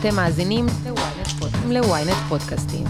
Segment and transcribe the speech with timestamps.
[0.00, 0.66] אתם מאזינים
[1.68, 2.86] ל-ynet פודקאסטים.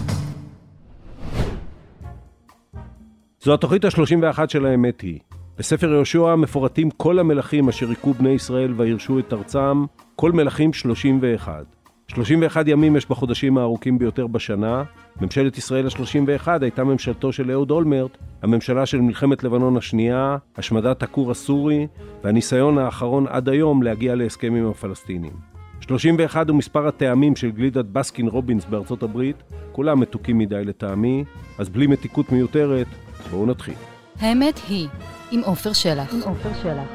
[3.41, 5.19] זו התוכנית ה-31 של האמת היא.
[5.57, 9.85] בספר יהושע מפורטים כל המלכים אשר היכו בני ישראל וירשו את ארצם,
[10.15, 11.65] כל מלכים 31.
[12.07, 14.83] 31 ימים יש בחודשים הארוכים ביותר בשנה.
[15.21, 21.31] ממשלת ישראל ה-31 הייתה ממשלתו של אהוד אולמרט, הממשלה של מלחמת לבנון השנייה, השמדת הכור
[21.31, 21.87] הסורי,
[22.23, 25.56] והניסיון האחרון עד היום להגיע להסכם עם הפלסטינים.
[25.87, 29.35] 31 הוא מספר הטעמים של גלידת בסקין רובינס בארצות הברית,
[29.71, 31.23] כולם מתוקים מדי לטעמי,
[31.57, 32.87] אז בלי מתיקות מיותרת,
[33.31, 33.73] בואו נתחיל.
[34.19, 34.87] האמת היא,
[35.31, 36.13] עם עופר שלח.
[36.13, 36.87] עם עופר שלח.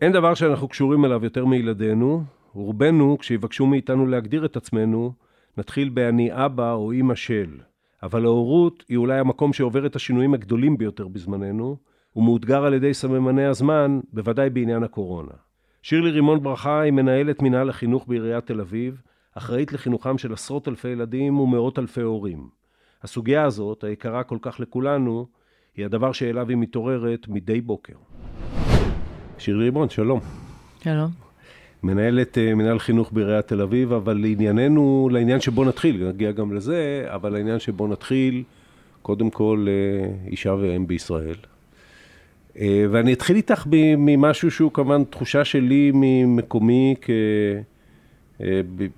[0.00, 2.22] אין דבר שאנחנו קשורים אליו יותר מילדינו,
[2.54, 5.12] ורובנו, כשיבקשו מאיתנו להגדיר את עצמנו,
[5.58, 7.50] נתחיל ב"אני אבא" או "אימא של".
[8.02, 11.76] אבל ההורות היא אולי המקום שעובר את השינויים הגדולים ביותר בזמננו,
[12.16, 15.49] ומאותגר על ידי סממני הזמן, בוודאי בעניין הקורונה.
[15.82, 19.02] שירלי רימון ברכה היא מנהלת מינהל החינוך בעיריית תל אביב,
[19.34, 22.48] אחראית לחינוכם של עשרות אלפי ילדים ומאות אלפי הורים.
[23.02, 25.26] הסוגיה הזאת, היקרה כל כך לכולנו,
[25.76, 27.94] היא הדבר שאליו היא מתעוררת מדי בוקר.
[29.38, 30.20] שירלי רימון, שלום.
[30.82, 31.10] שלום.
[31.82, 37.04] מנהלת uh, מנהל חינוך בעיריית תל אביב, אבל לענייננו, לעניין שבו נתחיל, נגיע גם לזה,
[37.06, 38.42] אבל לעניין שבו נתחיל,
[39.02, 41.36] קודם כל uh, אישה ואם בישראל.
[42.54, 43.64] Uh, ואני אתחיל איתך
[43.98, 47.10] ממשהו שהוא כמובן תחושה שלי ממקומי כ...
[48.38, 48.42] uh,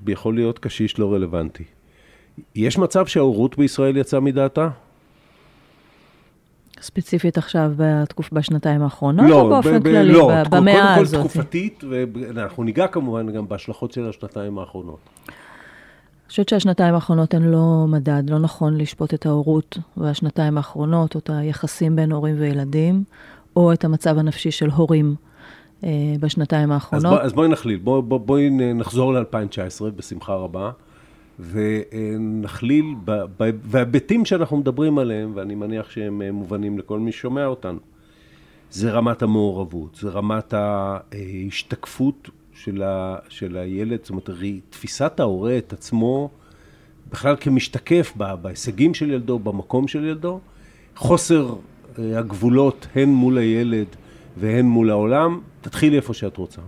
[0.07, 1.65] יכול להיות קשיש לא רלוונטי.
[2.55, 4.69] יש מצב שההורות בישראל יצאה מדעתה?
[6.81, 8.33] ספציפית עכשיו בתקופ...
[8.33, 11.21] בשנתיים האחרונות, לא, או באופן ב- כללי, לא, ב- קודם במאה כל הזאת?
[11.21, 14.99] תקופתית, ואנחנו ניגע כמובן גם בהשלכות של השנתיים האחרונות.
[15.29, 21.21] אני חושבת שהשנתיים האחרונות הן לא מדד, לא נכון לשפוט את ההורות והשנתיים האחרונות, או
[21.21, 23.05] את היחסים בין הורים וילדים,
[23.57, 25.15] או את המצב הנפשי של הורים
[25.85, 27.13] אה, בשנתיים אז, האחרונות.
[27.13, 30.71] בוא, אז בואי נכליל, בוא, בוא, בואי נחזור ל-2019 בשמחה רבה,
[31.39, 32.85] ונכליל
[33.71, 37.79] בהיבטים שאנחנו מדברים עליהם, ואני מניח שהם אה, מובנים לכל מי ששומע אותנו.
[38.71, 44.31] זה רמת המעורבות, זה רמת ההשתקפות של, ה, של הילד, זאת אומרת,
[44.71, 46.31] תפיסת ההורה את עצמו
[47.11, 50.41] בכלל כמשתקף בהישגים של ילדו, במקום של ילדו,
[50.97, 51.55] חוסר אה,
[51.99, 53.87] הגבולות הן מול הילד
[54.37, 55.41] והן מול העולם.
[55.61, 56.61] תתחילי איפה שאת רוצה.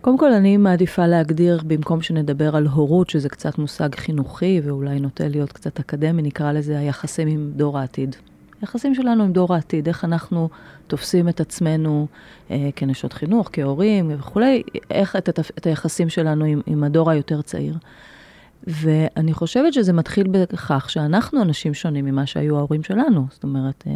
[0.00, 5.28] קודם כל, אני מעדיפה להגדיר, במקום שנדבר על הורות, שזה קצת מושג חינוכי ואולי נוטה
[5.28, 8.16] להיות קצת אקדמי, נקרא לזה היחסים עם דור העתיד.
[8.60, 10.48] היחסים שלנו עם דור העתיד, איך אנחנו
[10.86, 12.06] תופסים את עצמנו
[12.50, 17.74] אה, כנשות חינוך, כהורים וכולי, איך את, את היחסים שלנו עם, עם הדור היותר צעיר.
[18.66, 23.26] ואני חושבת שזה מתחיל בכך שאנחנו אנשים שונים ממה שהיו ההורים שלנו.
[23.30, 23.92] זאת אומרת, אה,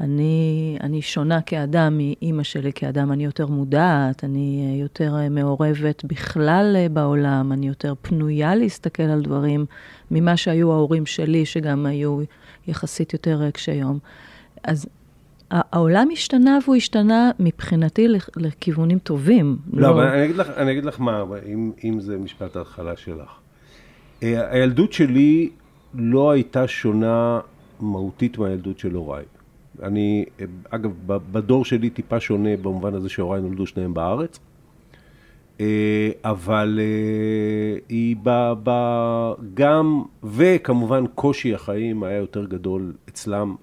[0.00, 6.04] אני, אני שונה כאדם מאימא שלי כאדם, אני יותר מודעת, אני אה, יותר אה, מעורבת
[6.04, 9.66] בכלל בעולם, אני יותר פנויה להסתכל על דברים
[10.10, 12.20] ממה שהיו ההורים שלי, שגם היו
[12.68, 13.98] יחסית יותר קשי יום.
[14.64, 14.86] אז
[15.50, 19.56] העולם השתנה והוא השתנה מבחינתי לכ- לכיוונים טובים.
[19.72, 23.39] לא, אבל אני אגיד לך, אני אגיד לך מה, אם, אם זה משפט ההתחלה שלך.
[24.22, 25.50] אה, הילדות שלי
[25.94, 27.40] לא הייתה שונה
[27.80, 29.24] מהותית מהילדות של הוריי.
[29.82, 34.38] אני, אה, אגב, בדור שלי טיפה שונה במובן הזה שהוריי נולדו שניהם בארץ.
[35.60, 36.80] אה, אבל
[37.88, 38.70] היא ב, ב,
[39.54, 43.56] גם, וכמובן קושי החיים היה יותר גדול אצלם,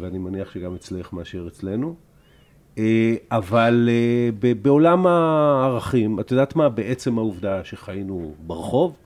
[0.00, 1.94] ואני מניח שגם אצלך מאשר אצלנו.
[3.30, 3.88] אבל
[4.62, 6.68] בעולם הערכים, את יודעת מה?
[6.68, 8.96] בעצם העובדה שחיינו ברחוב,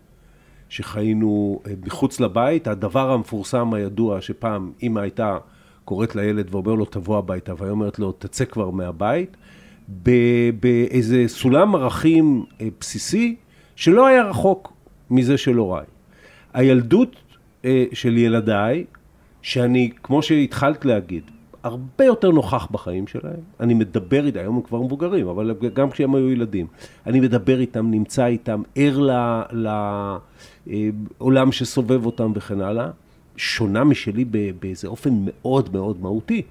[0.70, 5.38] שחיינו אה, מחוץ לבית, הדבר המפורסם הידוע שפעם אמא הייתה
[5.84, 9.36] קוראת לילד ואומר לו תבוא הביתה, והיא אומרת לו תצא כבר מהבית,
[10.60, 13.36] באיזה סולם ערכים אה, בסיסי
[13.76, 14.72] שלא היה רחוק
[15.10, 15.86] מזה של הוריי.
[16.52, 17.16] הילדות
[17.64, 18.84] אה, של ילדיי,
[19.42, 21.30] שאני, כמו שהתחלת להגיד,
[21.62, 23.40] הרבה יותר נוכח בחיים שלהם.
[23.60, 26.66] אני מדבר איתם, היום הם כבר מבוגרים, אבל גם כשהם היו ילדים.
[27.06, 29.08] אני מדבר איתם, נמצא איתם, ער
[31.20, 32.90] לעולם שסובב אותם וכן הלאה.
[33.36, 34.24] שונה משלי
[34.60, 36.42] באיזה אופן מאוד מאוד מהותי.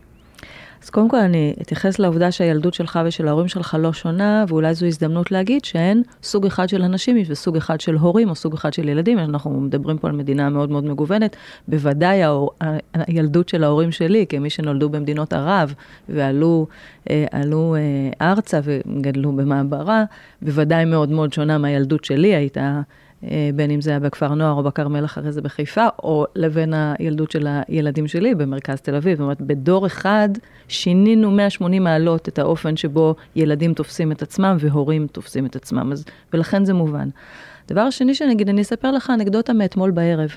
[0.84, 4.86] אז קודם כל אני אתייחס לעובדה שהילדות שלך ושל ההורים שלך לא שונה, ואולי זו
[4.86, 8.90] הזדמנות להגיד שאין סוג אחד של אנשים וסוג אחד של הורים או סוג אחד של
[8.90, 9.20] ילדים.
[9.20, 11.36] אנחנו מדברים פה על מדינה מאוד מאוד מגוונת.
[11.68, 12.52] בוודאי ההור,
[12.94, 15.74] הילדות של ההורים שלי, כמי שנולדו במדינות ערב
[16.10, 16.68] ועלו
[17.10, 20.04] אה, עלו, אה, ארצה וגדלו במעברה,
[20.42, 22.82] בוודאי מאוד מאוד שונה מהילדות שלי, הייתה...
[23.24, 27.32] אה, בין אם זה היה בכפר נוער או בכרמל אחרי זה בחיפה, או לבין הילדות
[27.32, 29.18] של הילדים שלי במרכז תל אביב.
[29.18, 30.30] זאת אומרת, בדור אחד
[30.68, 36.06] שינינו 180 מעלות את האופן שבו ילדים תופסים את עצמם והורים תופסים את עצמם, אז,
[36.34, 37.10] ולכן זה מובן.
[37.68, 40.30] דבר שני שנגיד, אני אספר לך אנקדוטה מאתמול בערב.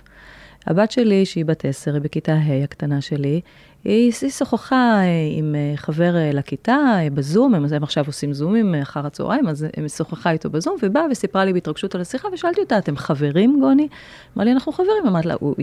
[0.67, 3.41] הבת שלי, שהיא בת עשר, היא בכיתה ה', הקטנה שלי,
[3.85, 5.05] היא, היא שוחחה אה,
[5.39, 9.89] עם אה, חבר אה, לכיתה בזום, הם, הם עכשיו עושים זומים אחר הצהריים, אז היא
[9.89, 13.89] שוחחה איתו בזום, ובאה וסיפרה לי בהתרגשות על השיחה, ושאלתי אותה, אתם חברים, גוני?
[14.37, 15.07] אמרה לי, אנחנו חברים.
[15.07, 15.55] אמרתי לה, הוא,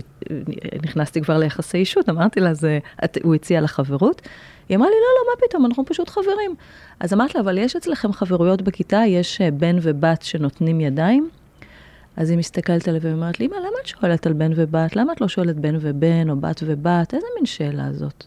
[0.84, 4.22] נכנסתי כבר ליחסי אישות, אמרתי לה, זה, את, הוא הציע לה חברות.
[4.68, 6.54] היא אמרה לי, לא, לא, מה פתאום, אנחנו פשוט חברים.
[7.00, 11.28] אז אמרתי לה, אבל יש אצלכם חברויות בכיתה, יש בן ובת שנותנים ידיים?
[12.16, 14.96] אז היא מסתכלת עליה ואומרת לי, אמא, למה את שואלת על בן ובת?
[14.96, 17.14] למה את לא שואלת בן ובן או בת ובת?
[17.14, 18.24] איזה מין שאלה זאת?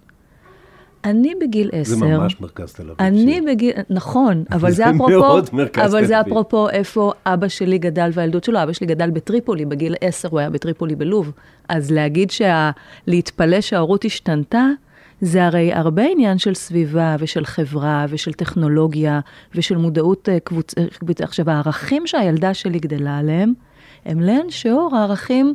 [1.06, 1.96] אני בגיל עשר...
[1.96, 2.96] זה ממש מרכז תל אביב.
[3.00, 5.12] אני בגיל, נכון, אבל זה, זה אפרופו...
[5.12, 5.96] זה מאוד מרכז תל אביב.
[5.96, 8.64] אבל זה אפרופו איפה אבא שלי גדל והילדות שלו.
[8.64, 11.32] אבא שלי גדל בטריפולי, בגיל עשר הוא היה בטריפולי בלוב.
[11.70, 12.72] אז להגיד שה...
[13.08, 14.68] להתפלא שההורות השתנתה,
[15.22, 19.20] זה הרי הרבה עניין של סביבה ושל חברה ושל טכנולוגיה
[19.56, 20.82] ושל מודעות אה, קבוצה.
[21.24, 23.54] עכשיו, הערכים שהילדה שלי גדלה עליהם,
[24.06, 25.54] הם לאין שיעור הערכים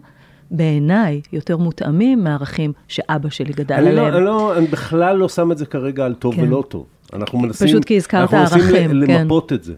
[0.51, 4.13] בעיניי יותר מותאמים מהערכים שאבא שלי גדל אני עליהם.
[4.13, 6.43] לא, אני, לא, אני בכלל לא שם את זה כרגע על טוב כן.
[6.43, 6.87] ולא טוב.
[7.13, 9.21] אנחנו מנסים, פשוט כי הזכרת ערכים, אנחנו מנסים כן.
[9.21, 9.75] למפות את זה.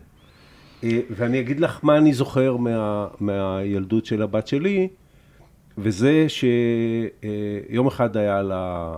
[0.85, 4.89] אה, ואני אגיד לך מה אני זוכר מה, מהילדות של הבת שלי,
[5.79, 8.93] וזה שיום אחד היה לה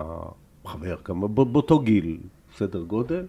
[0.66, 2.18] חבר, כמה, באותו גיל,
[2.56, 3.24] סדר גודל,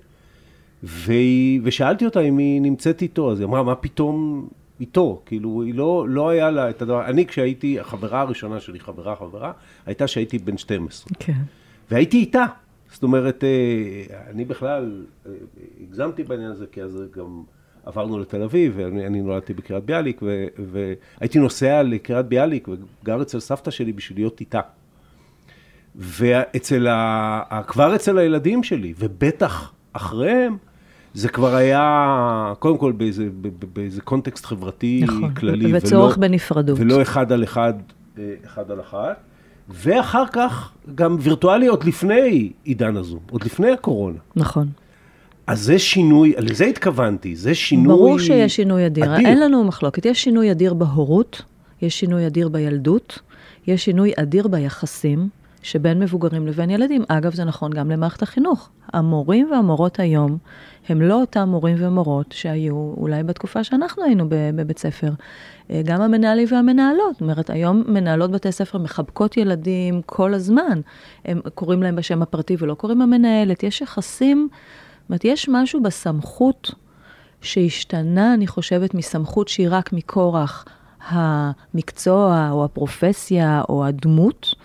[0.83, 4.47] והיא, ושאלתי אותה אם היא נמצאת איתו, אז היא אמרה, מה פתאום
[4.79, 9.15] איתו, כאילו, היא לא, לא היה לה את הדבר, אני כשהייתי, החברה הראשונה שלי, חברה
[9.15, 9.51] חברה,
[9.85, 11.07] הייתה שהייתי בן 12.
[11.19, 11.33] כן.
[11.91, 12.45] והייתי איתה.
[12.91, 15.31] זאת אומרת, אה, אני בכלל אה,
[15.81, 17.43] הגזמתי בעניין הזה, כי אז גם
[17.85, 23.71] עברנו לתל אביב, ואני נולדתי בקריית ביאליק, ו, והייתי נוסע לקריית ביאליק וגר אצל סבתא
[23.71, 24.61] שלי בשביל להיות איתה.
[25.95, 27.61] ואצל ה...
[27.67, 30.57] כבר אצל הילדים שלי, ובטח אחריהם,
[31.13, 33.27] זה כבר היה, קודם כל באיזה,
[33.73, 35.77] באיזה קונטקסט חברתי נכון, כללי.
[35.77, 36.79] וצורך ולא, בנפרדות.
[36.79, 37.73] ולא אחד על אחד,
[38.17, 39.17] אה, אחד על אחת.
[39.69, 44.17] ואחר כך גם וירטואלי עוד לפני עידן הזום, עוד לפני הקורונה.
[44.35, 44.67] נכון.
[45.47, 49.27] אז זה שינוי, לזה התכוונתי, זה שינוי ברור שיש שינוי אדיר, אדיר.
[49.27, 50.05] אין לנו מחלוקת.
[50.05, 51.41] יש שינוי אדיר בהורות,
[51.81, 53.19] יש שינוי אדיר בילדות,
[53.67, 55.29] יש שינוי אדיר ביחסים.
[55.63, 57.03] שבין מבוגרים לבין ילדים.
[57.07, 58.69] אגב, זה נכון גם למערכת החינוך.
[58.93, 60.37] המורים והמורות היום
[60.89, 65.09] הם לא אותם מורים ומורות שהיו אולי בתקופה שאנחנו היינו בבית ספר.
[65.69, 70.81] אה, גם המנהלים והמנהלות, זאת אומרת, היום מנהלות בתי ספר מחבקות ילדים כל הזמן.
[71.25, 73.63] הם קוראים להם בשם הפרטי ולא קוראים המנהלת.
[73.63, 76.71] יש יחסים, זאת אומרת, יש משהו בסמכות
[77.41, 80.65] שהשתנה, אני חושבת, מסמכות שהיא רק מכורח
[81.07, 84.55] המקצוע או הפרופסיה או הדמות.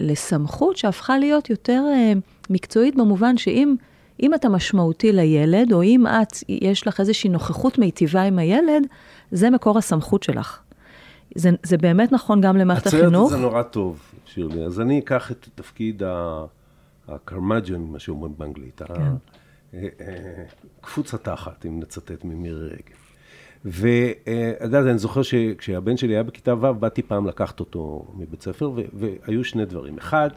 [0.00, 2.18] לסמכות שהפכה להיות יותר uh,
[2.50, 3.74] מקצועית במובן שאם
[4.22, 8.86] אם אתה משמעותי לילד, או אם את, יש לך איזושהי נוכחות מיטיבה עם הילד,
[9.30, 10.60] זה מקור הסמכות שלך.
[11.34, 13.06] זה, זה באמת נכון גם למערכת החינוך.
[13.06, 14.64] הצוות זה נורא טוב, שירלי.
[14.64, 16.02] אז אני אקח את תפקיד
[17.08, 18.82] הקרמג'ן, מה שאומרים באנגלית.
[18.82, 19.02] כן.
[19.74, 20.44] אה, אה,
[20.80, 23.07] קפוץ התחת, אם נצטט ממירי רגב.
[23.64, 28.70] ואתה יודע, אני זוכר שכשהבן שלי היה בכיתה ו', באתי פעם לקחת אותו מבית ספר,
[28.94, 29.98] והיו שני דברים.
[29.98, 30.30] אחד,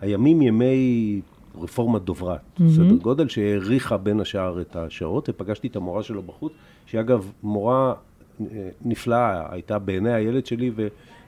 [0.00, 1.20] הימים ימי
[1.60, 2.62] רפורמת דוברת, mm-hmm.
[2.76, 6.52] סדר גודל, שהאריכה בין השאר את השעות, ופגשתי את המורה שלו בחוץ,
[6.86, 7.94] שהיא אגב מורה
[8.40, 10.70] אה, נפלאה, הייתה בעיני הילד שלי,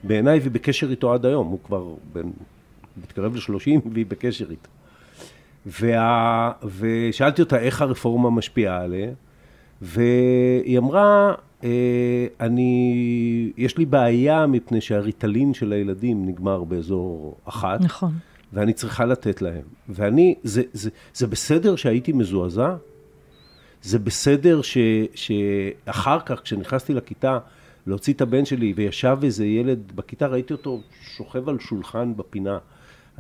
[0.04, 2.32] ובעיניי והיא בקשר איתו עד היום, הוא כבר בין,
[3.02, 4.68] מתקרב לשלושים והיא בקשר איתו.
[5.66, 6.52] וה...
[6.78, 9.10] ושאלתי אותה איך הרפורמה משפיעה עליה,
[9.82, 11.34] והיא אמרה,
[11.64, 17.80] אה, אני, יש לי בעיה מפני שהריטלין של הילדים נגמר באזור אחת.
[17.80, 18.12] נכון.
[18.52, 19.62] ואני צריכה לתת להם.
[19.88, 22.74] ואני, זה, זה, זה בסדר שהייתי מזועזע?
[23.82, 24.78] זה בסדר ש,
[25.14, 27.38] שאחר כך, כשנכנסתי לכיתה,
[27.86, 30.80] להוציא את הבן שלי, וישב איזה ילד בכיתה, ראיתי אותו
[31.16, 32.58] שוכב על שולחן בפינה.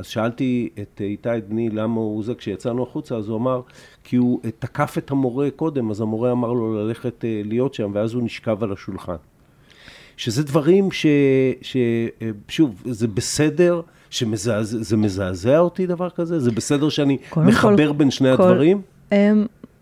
[0.00, 3.60] אז שאלתי את איתי, בני, למה הוא זה, כשיצאנו החוצה, אז הוא אמר,
[4.04, 8.14] כי הוא תקף את המורה קודם, אז המורה אמר לו ללכת אה, להיות שם, ואז
[8.14, 9.16] הוא נשכב על השולחן.
[10.16, 11.06] שזה דברים ש...
[11.62, 11.76] ש
[12.48, 13.80] שוב, זה בסדר,
[14.10, 16.40] שזה מזעזע אותי דבר כזה?
[16.40, 18.82] זה בסדר שאני מחבר כל, בין שני כל, הדברים?
[19.10, 19.14] Um,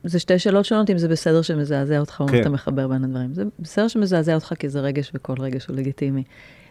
[0.05, 2.37] זה שתי שאלות שונות, אם זה בסדר שמזעזע אותך, כן.
[2.37, 3.35] או אתה מחבר בין הדברים.
[3.35, 6.23] זה בסדר שמזעזע אותך, כי זה רגש, וכל רגש הוא לגיטימי.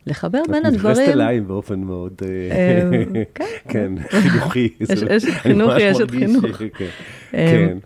[0.07, 0.93] לחבר בין הדברים...
[0.93, 2.13] את מתייחסת אליי באופן מאוד...
[2.25, 3.43] אה, אמ, כן.
[3.69, 4.69] כן, חינוכי.
[4.79, 6.45] יש חינוכי, יש את חינוך.
[7.31, 7.77] כן.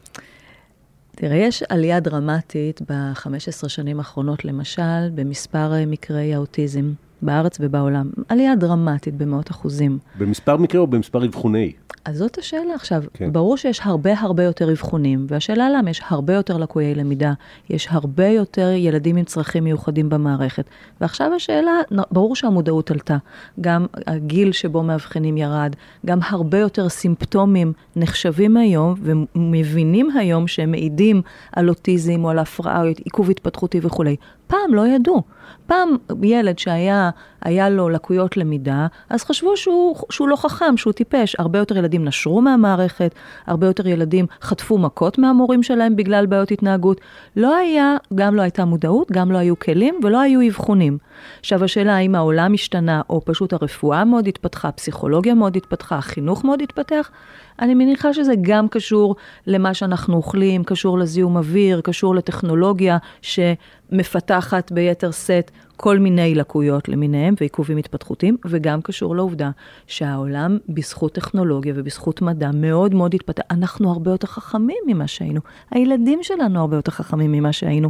[1.15, 8.09] תראה, יש עלייה דרמטית ב-15 שנים האחרונות, למשל, במספר אה, מקרי האוטיזם בארץ ובעולם.
[8.29, 9.97] עלייה דרמטית במאות אחוזים.
[10.17, 11.71] במספר מקרה או במספר אבחוני?
[12.05, 13.03] אז זאת השאלה עכשיו.
[13.13, 13.33] כן.
[13.33, 17.33] ברור שיש הרבה הרבה יותר אבחונים, והשאלה למה יש הרבה יותר לקויי למידה,
[17.69, 20.65] יש הרבה יותר ילדים עם צרכים מיוחדים במערכת.
[21.01, 21.71] ועכשיו השאלה,
[22.11, 23.17] ברור שהמודעות עלתה,
[23.61, 25.75] גם הגיל שבו מאבחנים ירד,
[26.05, 32.81] גם הרבה יותר סימפטומים נחשבים היום ומבינים היום שהם מעידים על אוטיזם או על הפרעה
[32.81, 34.15] או עיכוב התפתחותי וכולי.
[34.47, 35.23] פעם לא ידעו.
[35.65, 37.09] פעם ילד שהיה
[37.41, 41.35] היה לו לקויות למידה, אז חשבו שהוא, שהוא לא חכם, שהוא טיפש.
[41.39, 43.15] הרבה יותר ילדים נשרו מהמערכת,
[43.47, 47.01] הרבה יותר ילדים חטפו מכות מהמורים שלהם בגלל בעיות התנהגות.
[47.35, 50.97] לא היה, גם לא הייתה מודעות, גם לא היו כלים ולא היו אבחונים.
[51.39, 56.61] עכשיו השאלה האם העולם השתנה, או פשוט הרפואה מאוד התפתחה, הפסיכולוגיה מאוד התפתחה, החינוך מאוד
[56.61, 57.11] התפתח,
[57.59, 59.15] אני מניחה שזה גם קשור
[59.47, 67.33] למה שאנחנו אוכלים, קשור לזיהום אוויר, קשור לטכנולוגיה שמפתחת ביתר שאת כל מיני לקויות למיניהם
[67.39, 69.51] ועיכובים התפתחותיים, וגם קשור לעובדה
[69.87, 73.43] שהעולם בזכות טכנולוגיה ובזכות מדע מאוד מאוד התפתח.
[73.51, 75.39] אנחנו הרבה יותר חכמים ממה שהיינו.
[75.71, 77.89] הילדים שלנו הרבה יותר חכמים ממה שהיינו.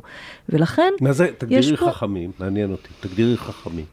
[0.49, 3.85] ולכן, מה זה, תגדירי פה- חכמים, מעניין אותי, תגדירי חכמים.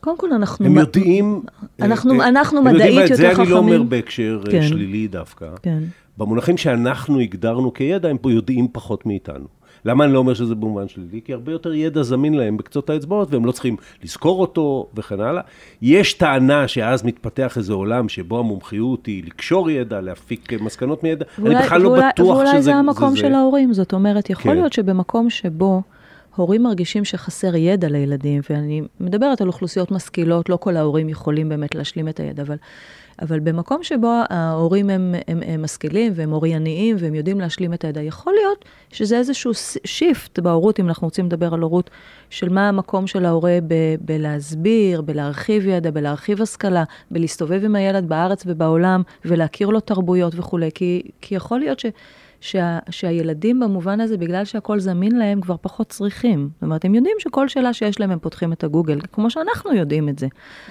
[0.00, 0.66] קודם כל אנחנו...
[0.66, 1.42] הם יודעים...
[1.82, 3.88] אנחנו- אה, אנחנו הם יודעים, מדעית ואת זה יותר אני לא אומר חכמים.
[3.88, 4.62] בהקשר אה, כן.
[4.62, 5.46] שלילי דווקא.
[5.62, 5.82] כן.
[6.18, 9.46] במונחים שאנחנו הגדרנו כידע, הם פה יודעים פחות מאיתנו.
[9.86, 11.20] למה אני לא אומר שזה במובן שלילי?
[11.24, 15.42] כי הרבה יותר ידע זמין להם בקצות האצבעות, והם לא צריכים לזכור אותו וכן הלאה.
[15.82, 21.24] יש טענה שאז מתפתח איזה עולם שבו המומחיות היא לקשור ידע, להפיק מסקנות מידע.
[21.38, 23.16] אני ואולי- בכלל לא ואולי- בטוח שזה ואולי זה המקום זה.
[23.16, 24.58] של ההורים, זאת אומרת, יכול כן.
[24.58, 25.82] להיות שבמקום שבו
[26.36, 31.74] הורים מרגישים שחסר ידע לילדים, ואני מדברת על אוכלוסיות משכילות, לא כל ההורים יכולים באמת
[31.74, 32.56] להשלים את הידע, אבל,
[33.22, 38.02] אבל במקום שבו ההורים הם, הם, הם משכילים והם אורייניים והם יודעים להשלים את הידע,
[38.02, 39.52] יכול להיות שזה איזשהו
[39.84, 41.90] שיפט בהורות, אם אנחנו רוצים לדבר על הורות,
[42.30, 48.42] של מה המקום של ההורה ב, בלהסביר, בלהרחיב ידע, בלהרחיב השכלה, בלהסתובב עם הילד בארץ
[48.46, 51.86] ובעולם ולהכיר לו תרבויות וכולי, כי, כי יכול להיות ש...
[52.40, 56.48] שה, שהילדים במובן הזה, בגלל שהכל זמין להם, כבר פחות צריכים.
[56.54, 60.08] זאת אומרת, הם יודעים שכל שאלה שיש להם, הם פותחים את הגוגל, כמו שאנחנו יודעים
[60.08, 60.26] את זה.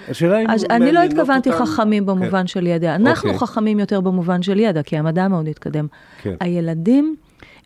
[0.10, 0.50] השאלה אם...
[0.50, 2.48] אז אני לא מעניינות התכוונתי אותם- חכמים במובן כן.
[2.48, 2.96] של ידע.
[2.96, 3.48] אנחנו אוקיי.
[3.48, 5.88] חכמים יותר במובן של ידע, כי המדע מאוד התקדם.
[6.22, 6.36] כן.
[6.40, 7.16] הילדים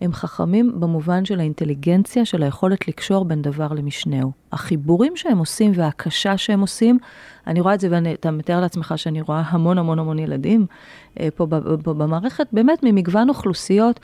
[0.01, 4.31] הם חכמים במובן של האינטליגנציה, של היכולת לקשור בין דבר למשנהו.
[4.51, 6.97] החיבורים שהם עושים וההקשה שהם עושים,
[7.47, 10.65] אני רואה את זה, ואתה מתאר לעצמך שאני רואה המון המון המון ילדים
[11.19, 11.45] אה, פה,
[11.83, 13.99] במערכת, באמת ממגוון אוכלוסיות.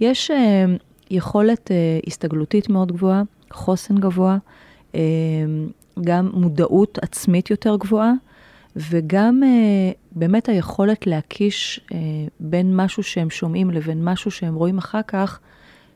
[0.00, 0.64] יש אה,
[1.10, 3.22] יכולת אה, הסתגלותית מאוד גבוהה,
[3.52, 4.36] חוסן גבוה,
[6.04, 8.12] גם מודעות עצמית יותר גבוהה,
[8.76, 11.98] וגם אה, באמת היכולת להקיש אה,
[12.40, 15.40] בין משהו שהם שומעים לבין משהו שהם רואים אחר כך,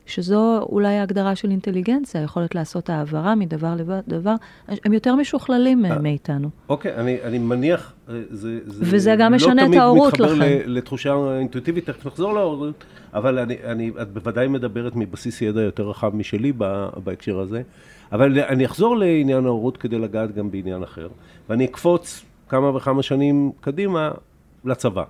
[0.09, 4.35] שזו אולי ההגדרה של אינטליגנציה, היכולת לעשות העברה מדבר לדבר,
[4.67, 6.49] הם יותר משוכללים אה, מאיתנו.
[6.69, 10.55] אוקיי, אני, אני מניח, אה, זה, זה וזה גם משנה את ההורות לא תמיד לכם.
[10.55, 12.83] מתחבר לתחושה אינטואיטיבית, תכף נחזור להורות,
[13.13, 16.53] אבל אני, אני, את בוודאי מדברת מבסיס ידע יותר רחב משלי
[17.03, 17.61] בהקשר הזה,
[18.11, 21.07] אבל אני אחזור לעניין ההורות כדי לגעת גם בעניין אחר,
[21.49, 24.11] ואני אקפוץ כמה וכמה שנים קדימה
[24.65, 25.03] לצבא.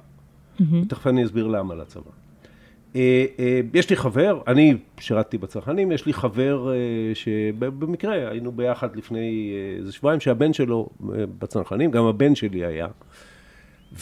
[0.87, 2.11] תכף אני אסביר למה לצבא.
[2.95, 6.75] אה, אה, יש לי חבר, אני שירתתי בצנחנים, יש לי חבר אה,
[7.13, 10.89] שבמקרה היינו ביחד לפני איזה שבועיים, שהבן שלו
[11.39, 12.87] בצנחנים, גם הבן שלי היה.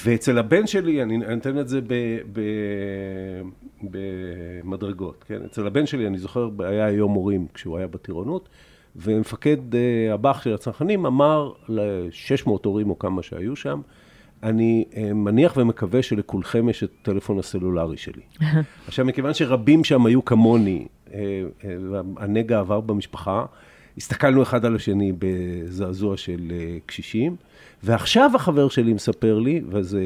[0.04, 1.80] ואצל הבן שלי, אני אני אתן את זה
[4.64, 5.42] במדרגות, כן?
[5.46, 8.50] אצל הבן שלי, אני זוכר, היה יום מורים כשהוא היה בטירונות,
[8.98, 13.82] ומפקד אה, הב"ח של הצנחנים אמר ל-600 הורים או כמה שהיו שם,
[14.44, 18.22] אני אה, מניח ומקווה שלכולכם יש את הטלפון הסלולרי שלי.
[18.88, 21.44] עכשיו, מכיוון שרבים שם היו כמוני, אה,
[21.92, 23.46] והנגע עבר במשפחה,
[23.98, 26.52] הסתכלנו אחד על השני בזעזוע של
[26.86, 27.36] קשישים,
[27.84, 30.04] ועכשיו החבר שלי מספר לי, וזה,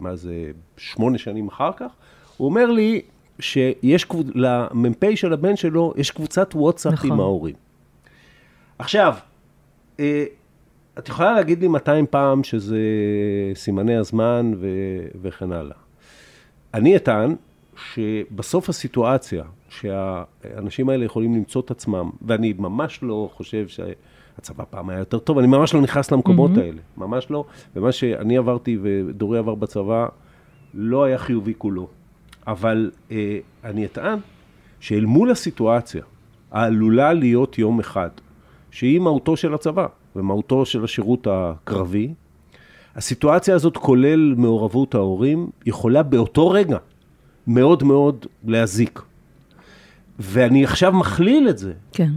[0.00, 1.92] מה זה, שמונה שנים אחר כך,
[2.36, 3.00] הוא אומר לי
[3.40, 4.06] שיש.
[4.34, 7.12] למ"פ של הבן שלו, יש קבוצת וואטסאפ נכון.
[7.12, 7.54] עם ההורים.
[8.78, 9.14] עכשיו,
[10.00, 10.24] אה,
[10.98, 12.78] את יכולה להגיד לי 200 פעם שזה
[13.54, 14.68] סימני הזמן ו...
[15.22, 15.76] וכן הלאה.
[16.74, 17.34] אני אטען
[17.76, 24.98] שבסוף הסיטואציה שהאנשים האלה יכולים למצוא את עצמם, ואני ממש לא חושב שהצבא פעם היה
[24.98, 26.60] יותר טוב, אני ממש לא נכנס למקומות mm-hmm.
[26.60, 27.44] האלה, ממש לא.
[27.76, 30.06] ומה שאני עברתי ודורי עבר בצבא,
[30.74, 31.88] לא היה חיובי כולו.
[32.46, 34.18] אבל אה, אני אטען
[34.80, 36.02] שאל מול הסיטואציה
[36.50, 38.10] העלולה להיות יום אחד,
[38.70, 42.14] שהיא מהותו של הצבא ומהותו של השירות הקרבי,
[42.96, 46.78] הסיטואציה הזאת, כולל מעורבות ההורים, יכולה באותו רגע
[47.46, 49.02] מאוד מאוד להזיק.
[50.18, 51.72] ואני עכשיו מכליל את זה.
[51.92, 52.10] כן.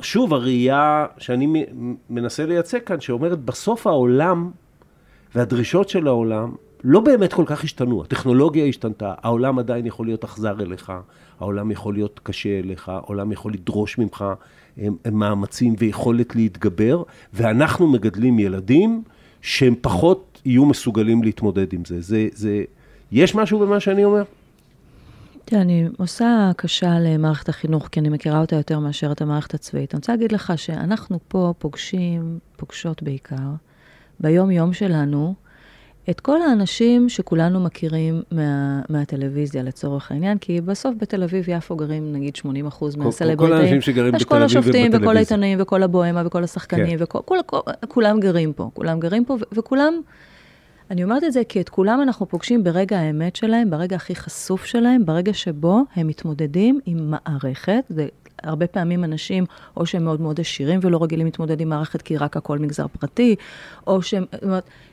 [0.00, 1.64] שוב, הראייה שאני
[2.10, 4.50] מנסה לייצג כאן, שאומרת, בסוף העולם
[5.34, 6.52] והדרישות של העולם
[6.84, 8.02] לא באמת כל כך השתנו.
[8.02, 10.92] הטכנולוגיה השתנתה, העולם עדיין יכול להיות אכזר אליך,
[11.40, 14.24] העולם יכול להיות קשה אליך, העולם יכול לדרוש ממך
[15.12, 17.02] מאמצים ויכולת להתגבר,
[17.34, 19.02] ואנחנו מגדלים ילדים
[19.42, 22.00] שהם פחות יהיו מסוגלים להתמודד עם זה.
[22.00, 22.64] זה, זה
[23.12, 24.22] יש משהו במה שאני אומר?
[25.44, 29.94] תראה, אני עושה הקשה למערכת החינוך, כי אני מכירה אותה יותר מאשר את המערכת הצבאית.
[29.94, 33.50] אני רוצה להגיד לך שאנחנו פה פוגשים, פוגשות בעיקר,
[34.20, 35.34] ביום-יום שלנו,
[36.10, 42.36] את כל האנשים שכולנו מכירים מה, מהטלוויזיה לצורך העניין, כי בסוף בתל אביב-יפו גרים נגיד
[42.36, 43.48] 80 אחוז מהסלבריטאים.
[43.48, 45.16] כל האנשים שגרים בתל יש כל אביב השופטים וכל ובטלוויזיה.
[45.16, 47.04] העיתונאים וכל הבוהמה וכל השחקנים, כן.
[47.04, 50.00] וכל, כל, כל, כולם גרים פה, כולם גרים פה, ו- וכולם,
[50.90, 54.64] אני אומרת את זה כי את כולם אנחנו פוגשים ברגע האמת שלהם, ברגע הכי חשוף
[54.64, 57.84] שלהם, ברגע שבו הם מתמודדים עם מערכת,
[58.44, 59.44] והרבה פעמים אנשים,
[59.76, 63.36] או שהם מאוד מאוד עשירים ולא רגילים להתמודד עם מערכת כי רק הכל מגזר פרטי,
[63.86, 64.24] או שהם,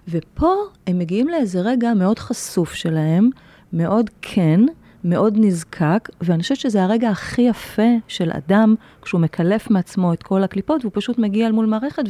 [0.08, 0.54] ופה
[0.88, 3.30] הם מגיעים לאיזה רגע מאוד חשוף שלהם,
[3.74, 4.60] מאוד כן,
[5.04, 10.44] מאוד נזקק, ואני חושבת שזה הרגע הכי יפה של אדם, כשהוא מקלף מעצמו את כל
[10.44, 12.04] הקליפות, והוא פשוט מגיע אל מול מערכת,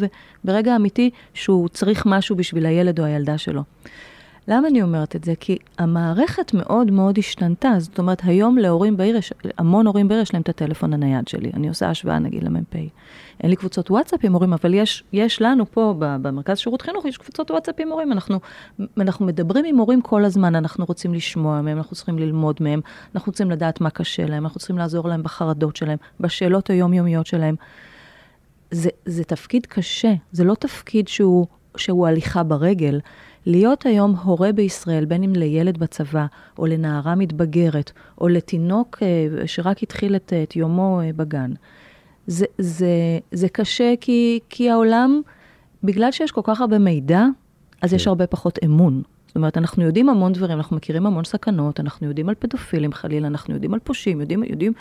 [0.43, 3.63] וברגע אמיתי שהוא צריך משהו בשביל הילד או הילדה שלו.
[4.51, 5.33] למה אני אומרת את זה?
[5.39, 7.75] כי המערכת מאוד מאוד השתנתה.
[7.77, 11.51] זאת אומרת, היום להורים בעיר, יש, המון הורים בעיר יש להם את הטלפון הנייד שלי.
[11.53, 12.75] אני עושה השוואה נגיד למ"פ.
[13.43, 17.17] אין לי קבוצות וואטסאפ עם הורים, אבל יש, יש לנו פה במרכז שירות חינוך, יש
[17.17, 18.11] קבוצות וואטסאפ עם הורים.
[18.11, 18.39] אנחנו,
[18.97, 22.81] אנחנו מדברים עם הורים כל הזמן, אנחנו רוצים לשמוע מהם, אנחנו צריכים ללמוד מהם,
[23.15, 27.55] אנחנו רוצים לדעת מה קשה להם, אנחנו צריכים לעזור להם בחרדות שלהם, בשאלות היומיומיות שלהם.
[28.71, 32.99] זה, זה תפקיד קשה, זה לא תפקיד שהוא, שהוא הליכה ברגל.
[33.45, 36.25] להיות היום הורה בישראל, בין אם לילד בצבא,
[36.59, 41.51] או לנערה מתבגרת, או לתינוק אה, שרק התחיל את, את יומו אה, בגן,
[42.27, 42.89] זה, זה,
[43.31, 45.21] זה קשה כי, כי העולם,
[45.83, 47.25] בגלל שיש כל כך הרבה מידע,
[47.81, 49.01] אז יש הרבה פחות אמון.
[49.27, 53.27] זאת אומרת, אנחנו יודעים המון דברים, אנחנו מכירים המון סכנות, אנחנו יודעים על פדופילים חלילה,
[53.27, 54.73] אנחנו יודעים על פושעים, יודעים, יודעים,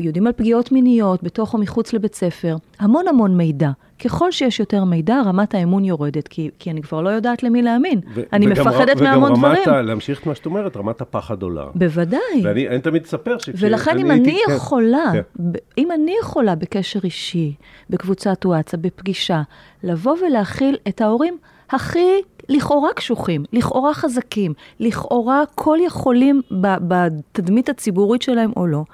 [0.00, 3.70] יודעים על פגיעות מיניות בתוך או מחוץ לבית ספר, המון המון מידע.
[4.04, 8.00] ככל שיש יותר מידע, רמת האמון יורדת, כי, כי אני כבר לא יודעת למי להאמין.
[8.14, 9.56] ו- אני וגם מפחדת ר- מהמון וגם דברים.
[9.58, 11.64] רמת, ה- להמשיך את מה שאת אומרת, רמת הפחד עולה.
[11.74, 12.20] בוודאי.
[12.44, 13.62] ואני אני תמיד אספר שכש...
[13.62, 15.20] ולכן אם הייתי- אני כן, יכולה, כן.
[15.52, 17.54] ב- אם אני יכולה בקשר אישי,
[17.90, 19.42] בקבוצת וואטסאפ, בפגישה,
[19.82, 21.36] לבוא ולהכיל את ההורים
[21.70, 22.08] הכי
[22.48, 26.42] לכאורה קשוחים, לכאורה חזקים, לכאורה כל יכולים
[26.80, 28.84] בתדמית הציבורית שלהם או לא,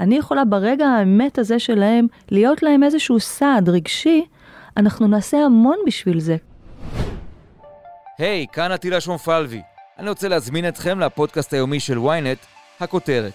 [0.00, 4.24] אני יכולה ברגע האמת הזה שלהם להיות להם איזשהו סעד רגשי,
[4.76, 6.36] אנחנו נעשה המון בשביל זה.
[8.18, 9.62] היי, hey, כאן עטילה שומפלבי.
[9.98, 12.46] אני רוצה להזמין אתכם לפודקאסט היומי של ynet,
[12.80, 13.32] הכותרת.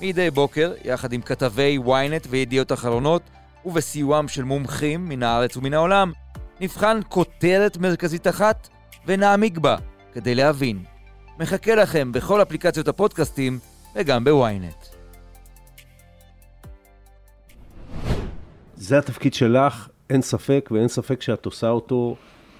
[0.00, 3.22] מדי בוקר, יחד עם כתבי ynet וידיעות אחרונות,
[3.64, 6.12] ובסיועם של מומחים מן הארץ ומן העולם,
[6.60, 8.68] נבחן כותרת מרכזית אחת
[9.06, 9.76] ונעמיק בה,
[10.12, 10.84] כדי להבין.
[11.38, 13.58] מחכה לכם בכל אפליקציות הפודקאסטים
[13.94, 14.95] וגם בוויינט.
[18.86, 22.16] זה התפקיד שלך, אין ספק, ואין ספק שאת עושה אותו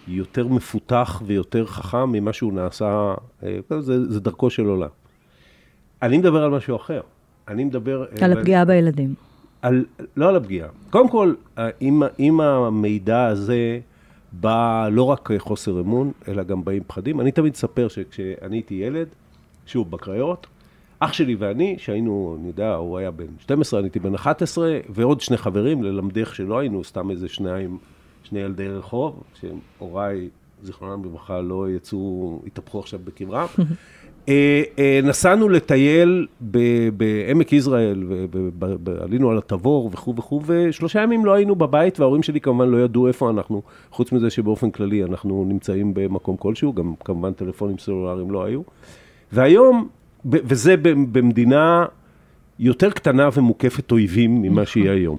[0.08, 4.88] יותר מפותח ויותר חכם ממה שהוא נעשה, אה, זה, זה דרכו של עולם.
[6.02, 7.00] אני מדבר על משהו אחר.
[7.48, 8.04] אני מדבר...
[8.04, 9.14] אה, על ב- הפגיעה בילדים.
[9.62, 9.84] על,
[10.16, 10.68] לא על הפגיעה.
[10.90, 13.80] קודם כל, אה, אם, אם המידע הזה
[14.32, 19.08] בא לא רק חוסר אמון, אלא גם באים פחדים, אני תמיד אספר שכשאני הייתי ילד,
[19.66, 20.46] שוב, בקריות,
[21.00, 25.20] אח שלי ואני, שהיינו, אני יודע, הוא היה בן 12, אני הייתי בן 11, ועוד
[25.20, 27.78] שני חברים, ללמדך שלא היינו סתם איזה שניים,
[28.22, 30.28] שני ילדי רחוב, שהוריי,
[30.62, 33.46] זיכרונם לברכה, לא יצאו, התהפכו עכשיו בקברם.
[34.28, 36.26] אה, אה, נסענו לטייל
[36.96, 38.04] בעמק יזרעאל,
[38.84, 43.08] ועלינו על התבור וכו' וכו', ושלושה ימים לא היינו בבית, וההורים שלי כמובן לא ידעו
[43.08, 48.44] איפה אנחנו, חוץ מזה שבאופן כללי אנחנו נמצאים במקום כלשהו, גם כמובן טלפונים סלולריים לא
[48.44, 48.60] היו.
[49.32, 49.88] והיום,
[50.30, 50.76] וזה
[51.12, 51.84] במדינה
[52.58, 55.16] יותר קטנה ומוקפת אויבים ממה שהיא היום.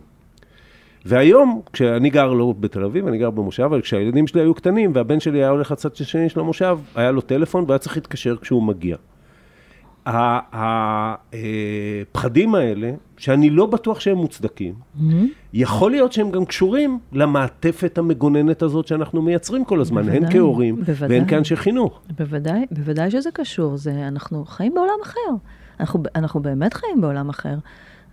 [1.05, 5.19] והיום, כשאני גר לא בתל אביב, אני גר במושב, אבל כשהילדים שלי היו קטנים, והבן
[5.19, 8.97] שלי היה הולך לצד השני של המושב, היה לו טלפון והיה צריך להתקשר כשהוא מגיע.
[12.13, 14.73] הפחדים האלה, שאני לא בטוח שהם מוצדקים,
[15.53, 20.75] יכול להיות שהם גם קשורים למעטפת המגוננת הזאת שאנחנו מייצרים כל הזמן, הן בוודאי, כהורים
[20.75, 21.17] בוודאי.
[21.19, 22.01] והן כאנשי חינוך.
[22.17, 25.29] בוודאי, בוודאי שזה קשור, זה, אנחנו חיים בעולם אחר.
[25.79, 27.55] אנחנו, אנחנו באמת חיים בעולם אחר.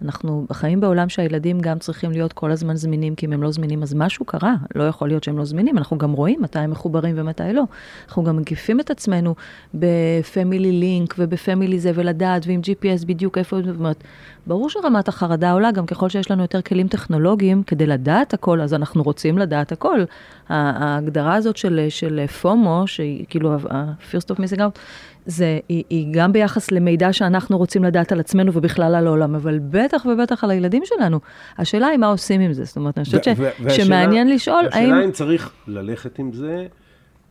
[0.04, 3.82] אנחנו חיים בעולם שהילדים גם צריכים להיות כל הזמן זמינים, כי אם הם לא זמינים
[3.82, 7.14] אז משהו קרה, לא יכול להיות שהם לא זמינים, אנחנו גם רואים מתי הם מחוברים
[7.18, 7.62] ומתי לא.
[8.08, 9.34] אנחנו גם מקיפים את עצמנו
[9.74, 14.04] בפמילי לינק ובפמילי זה ולדעת, ועם GPS בדיוק איפה, זאת אומרת,
[14.46, 18.74] ברור שרמת החרדה עולה גם ככל שיש לנו יותר כלים טכנולוגיים כדי לדעת הכל, אז
[18.74, 20.00] אנחנו רוצים לדעת הכל.
[20.48, 24.78] ההגדרה הזאת של, של פומו, שהיא כאילו ה-first of missing out,
[25.26, 29.58] זה, היא, היא גם ביחס למידע שאנחנו רוצים לדעת על עצמנו ובכלל על העולם, אבל
[29.58, 31.20] בטח ובטח על הילדים שלנו.
[31.58, 33.24] השאלה היא מה עושים עם זה, זאת אומרת, אני חושבת
[33.68, 34.84] שמעניין לשאול האם...
[34.84, 36.66] השאלה אם צריך ללכת עם זה,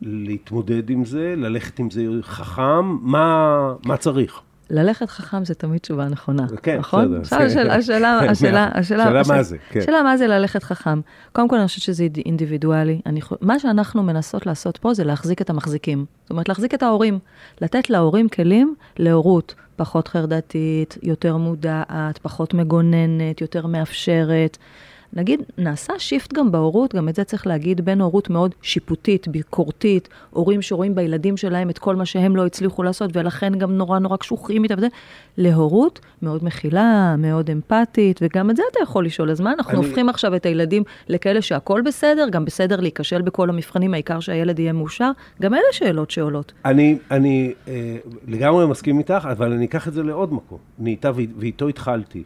[0.02, 4.40] להתמודד עם זה, ללכת עם זה חכם, מה, מה צריך?
[4.70, 7.20] ללכת חכם זה תמיד תשובה נכונה, כן, נכון?
[7.20, 7.42] בסדר.
[7.44, 9.80] השאלה, השאלה, השאלה, השאלה, השאלה מה זה, כן.
[9.80, 11.00] השאלה מה זה ללכת חכם.
[11.32, 13.00] קודם כל, אני חושבת שזה אינדיבידואלי.
[13.06, 16.04] אני, מה שאנחנו מנסות לעשות פה זה להחזיק את המחזיקים.
[16.22, 17.18] זאת אומרת, להחזיק את ההורים.
[17.60, 24.58] לתת להורים כלים להורות פחות חרדתית, יותר מודעת, פחות מגוננת, יותר מאפשרת.
[25.16, 30.08] נגיד, נעשה שיפט גם בהורות, גם את זה צריך להגיד, בין הורות מאוד שיפוטית, ביקורתית,
[30.30, 34.16] הורים שרואים בילדים שלהם את כל מה שהם לא הצליחו לעשות, ולכן גם נורא נורא
[34.16, 34.86] קשוחים איתם וזה,
[35.38, 39.86] להורות מאוד מכילה, מאוד אמפתית, וגם את זה אתה יכול לשאול, אז מה, אנחנו אני...
[39.86, 44.72] הופכים עכשיו את הילדים לכאלה שהכול בסדר, גם בסדר להיכשל בכל המבחנים, העיקר שהילד יהיה
[44.72, 45.10] מאושר?
[45.42, 46.52] גם אלה שאלות שעולות.
[46.64, 47.96] אני, אני אה,
[48.28, 50.58] לגמרי מסכים איתך, אבל אני אקח את זה לעוד מקום.
[50.78, 52.22] נהייתה, ואיתו התחלתי.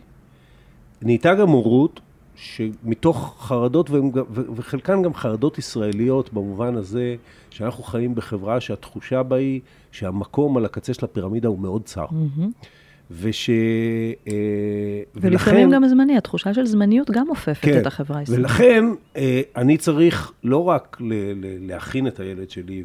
[1.03, 2.01] נהייתה גם הורות
[2.39, 3.91] שמתוך חרדות,
[4.57, 7.17] וחלקן גם חרדות ישראליות במובן הזה
[7.51, 9.61] שאנחנו חיים בחברה שהתחושה בה היא
[9.93, 12.05] שהמקום על הקצה של הפירמידה הוא מאוד צר.
[12.05, 12.67] Mm-hmm.
[13.11, 13.51] וש...
[14.29, 18.45] אה, ולפעמים גם זמני, התחושה של זמניות גם עופפת כן, את החברה הישראלית.
[18.45, 18.85] ולכן
[19.17, 20.97] אה, אני צריך לא רק
[21.61, 22.85] להכין את הילד שלי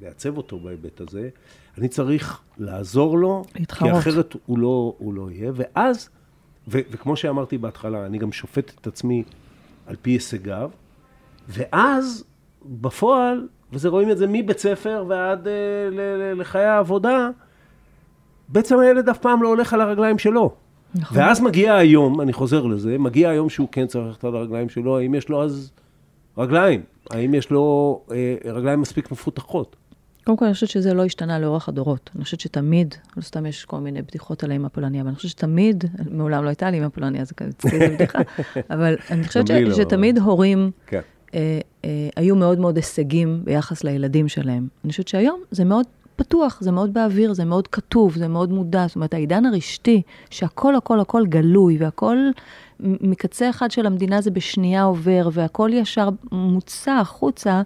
[0.00, 1.28] ולעצב אותו בהיבט הזה,
[1.78, 3.92] אני צריך לעזור לו, להתחרות.
[3.92, 6.08] כי אחרת הוא לא, הוא לא יהיה, ואז
[6.70, 9.22] ו- וכמו שאמרתי בהתחלה, אני גם שופט את עצמי
[9.86, 10.70] על פי הישגיו,
[11.48, 12.24] ואז
[12.64, 15.52] בפועל, וזה רואים את זה מבית ספר ועד אה,
[15.90, 17.28] ל- ל- לחיי העבודה,
[18.48, 20.54] בעצם הילד אף פעם לא הולך על הרגליים שלו.
[20.94, 21.18] נכון.
[21.18, 24.98] ואז מגיע היום, אני חוזר לזה, מגיע היום שהוא כן צריך ללכת על הרגליים שלו,
[24.98, 25.72] האם יש לו אז
[26.38, 26.82] רגליים?
[27.10, 29.76] האם יש לו אה, רגליים מספיק מפותחות?
[30.28, 32.10] קודם כל, אני חושבת שזה לא השתנה לאורך הדורות.
[32.16, 35.30] אני חושבת שתמיד, לא סתם יש כל מיני בדיחות על האמא פולניה, אבל אני חושבת
[35.30, 37.34] שתמיד, מעולם לא הייתה לי אמא פולניה, זה
[37.80, 38.18] בדיחה,
[38.70, 39.74] אבל אני חושבת ש, לא.
[39.74, 41.00] שתמיד הורים כן.
[41.34, 44.68] אה, אה, היו מאוד מאוד הישגים ביחס לילדים שלהם.
[44.84, 45.86] אני חושבת שהיום זה מאוד
[46.16, 48.86] פתוח, זה מאוד באוויר, זה מאוד כתוב, זה מאוד מודע.
[48.86, 52.16] זאת אומרת, העידן הרשתי, שהכל הכל הכל גלוי, והכל
[52.80, 57.62] מקצה אחד של המדינה זה בשנייה עובר, והכל ישר מוצא החוצה,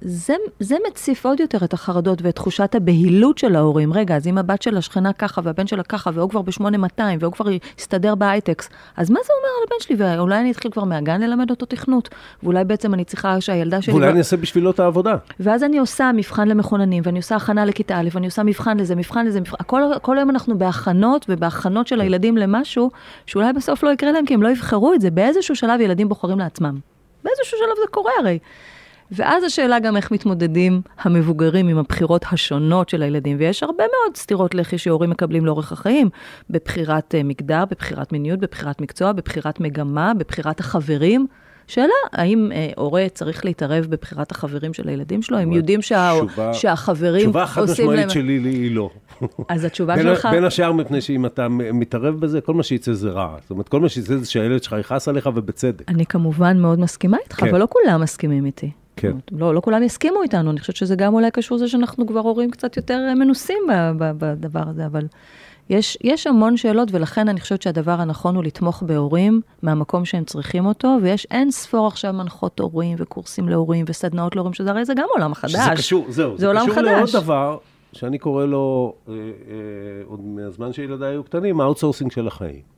[0.00, 3.92] זה, זה מציף עוד יותר את החרדות ואת תחושת הבהילות של ההורים.
[3.92, 7.44] רגע, אז אם הבת של השכנה ככה והבן שלה ככה, והוא כבר ב-8200, והוא כבר
[7.78, 9.96] יסתדר בהייטקס, אז מה זה אומר על הבן שלי?
[9.98, 12.08] ואולי אני אתחיל כבר מהגן ללמד אותו תכנות,
[12.42, 13.92] ואולי בעצם אני צריכה שהילדה שלי...
[13.92, 15.16] ואולי אני אעשה בשבילו את העבודה.
[15.40, 19.26] ואז אני עושה מבחן למכוננים, ואני עושה הכנה לכיתה א', ואני עושה מבחן לזה, מבחן
[19.26, 19.56] לזה, מבחן...
[19.66, 22.90] כל, כל היום אנחנו בהכנות ובהכנות של הילדים למשהו,
[23.26, 25.10] שאולי בסוף לא יקרה להם, כי הם לא יבחרו את זה.
[25.10, 26.78] באיזשהו שלב ילדים בוחרים לעצמם.
[27.24, 28.38] באיזשהו שלב זה קורה הרי.
[29.16, 34.54] ואז השאלה גם איך מתמודדים המבוגרים עם הבחירות השונות של הילדים, ויש הרבה מאוד סתירות
[34.54, 36.10] לחי שהורים מקבלים לאורך החיים,
[36.50, 41.26] בבחירת אה, מגדר, בבחירת מיניות, בבחירת מקצוע, בבחירת מגמה, בבחירת החברים.
[41.66, 45.38] שאלה, האם אה, הורה צריך להתערב בבחירת החברים של הילדים שלו?
[45.38, 46.12] הם יודעים שה...
[46.16, 48.90] תשובה, שהחברים תשובה חד משמעית שלי היא לא.
[49.48, 50.28] אז התשובה בין, שלך...
[50.30, 53.36] בין השאר, מפני שאם אתה מתערב בזה, כל מה שיצא זה רע.
[53.40, 55.88] זאת אומרת, כל מה שיצא זה שהילד שלך יכעס עליך ובצדק.
[55.88, 57.48] אני כמובן מאוד מסכימה איתך, כן.
[57.48, 58.70] אבל לא כולם מסכימים איתי.
[58.96, 59.12] כן.
[59.32, 62.50] לא, לא כולם יסכימו איתנו, אני חושבת שזה גם אולי קשור לזה שאנחנו כבר הורים
[62.50, 63.62] קצת יותר אה, מנוסים
[63.98, 65.06] בדבר הזה, אבל
[65.70, 70.66] יש, יש המון שאלות, ולכן אני חושבת שהדבר הנכון הוא לתמוך בהורים מהמקום שהם צריכים
[70.66, 75.06] אותו, ויש אין ספור עכשיו מנחות הורים וקורסים להורים וסדנאות להורים, שזה הרי זה גם
[75.14, 75.52] עולם חדש.
[75.52, 76.86] שזה קשור, זהו, זה, זה עולם קשור חדש.
[76.86, 77.58] לעוד דבר
[77.92, 79.20] שאני קורא לו, אה, אה,
[80.06, 82.73] עוד מהזמן שילדיי היו קטנים, ה outsourcing של החיים.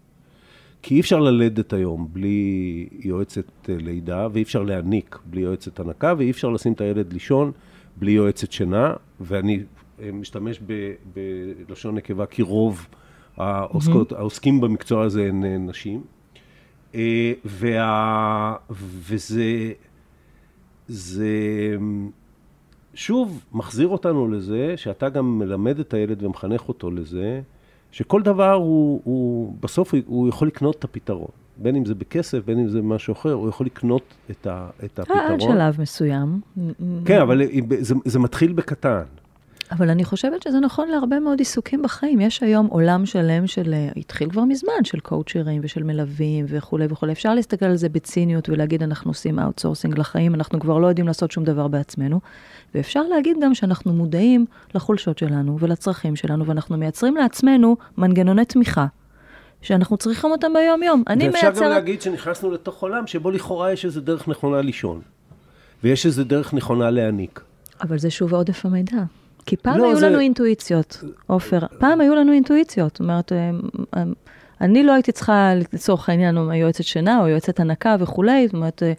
[0.87, 6.14] כי אי אפשר ללדת היום בלי יועצת אה, לידה, ואי אפשר להניק בלי יועצת הנקה,
[6.18, 7.53] ואי אפשר לשים את הילד לישון
[7.96, 9.62] בלי יועצת שינה, ואני
[10.03, 10.92] אה, משתמש ב,
[11.68, 12.87] בלשון נקבה כי רוב
[13.37, 14.16] העוסקות, mm-hmm.
[14.16, 16.03] העוסקים במקצוע הזה הן אה, נשים.
[17.44, 19.72] וה, וזה,
[20.88, 21.31] זה
[22.94, 27.40] שוב מחזיר אותנו לזה שאתה גם מלמד את הילד ומחנך אותו לזה,
[27.96, 31.28] שכל דבר הוא, הוא בסוף הוא יכול לקנות את הפתרון.
[31.56, 34.98] בין אם זה בכסף, בין אם זה משהו אחר, הוא יכול לקנות את, ה, את
[34.98, 35.32] הפתרון.
[35.32, 36.40] עד שלב מסוים.
[37.04, 37.42] כן, אבל
[37.80, 39.02] זה, זה מתחיל בקטן.
[39.72, 42.20] אבל אני חושבת שזה נכון להרבה מאוד עיסוקים בחיים.
[42.20, 47.12] יש היום עולם שלם של, אה, התחיל כבר מזמן, של קואוצ'רים ושל מלווים וכולי וכולי.
[47.12, 51.31] אפשר להסתכל על זה בציניות ולהגיד, אנחנו עושים outsourcing לחיים, אנחנו כבר לא יודעים לעשות
[51.31, 52.20] שום דבר בעצמנו.
[52.74, 58.87] ואפשר להגיד גם שאנחנו מודעים לחולשות שלנו ולצרכים שלנו, ואנחנו מייצרים לעצמנו מנגנוני תמיכה.
[59.62, 61.02] שאנחנו צריכים אותם ביום-יום.
[61.07, 61.64] אני ואפשר מייצרת...
[61.64, 65.00] גם להגיד שנכנסנו לתוך עולם שבו לכאורה יש איזו דרך נכונה לישון,
[65.85, 67.40] ויש איזו דרך נכונה להעניק.
[67.81, 69.02] אבל זה שוב עודף המידע.
[69.46, 71.59] כי פעם לא, היו זה- לנו אינטואיציות, עופר.
[71.78, 72.90] פעם היו לנו אינטואיציות.
[72.92, 73.61] זאת אומרת, אמ,
[73.96, 74.12] אמ,
[74.61, 78.82] אני לא הייתי צריכה, לצורך העניין, או יועצת שינה או יועצת הנקה וכולי, זאת אומרת,
[78.82, 78.92] אה,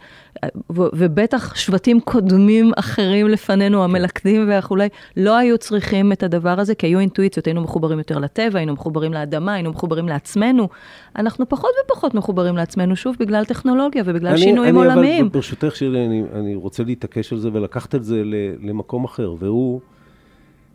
[0.70, 6.98] ובטח שבטים קודמים אחרים לפנינו, המלכדים וכולי, לא היו צריכים את הדבר הזה, כי היו
[7.00, 10.68] אינטואיציות, היינו מחוברים יותר לטבע, היינו מחוברים לאדמה, היינו מחוברים לעצמנו.
[11.16, 15.24] אנחנו פחות ופחות מחוברים לעצמנו, שוב, בגלל טכנולוגיה ובגלל אני- שינויים אני עולמיים.
[15.24, 18.22] אבל ברשותך שלי, אני, אני רוצה להתעקש על זה ולקחת את זה
[18.62, 19.80] למקום אחר, והוא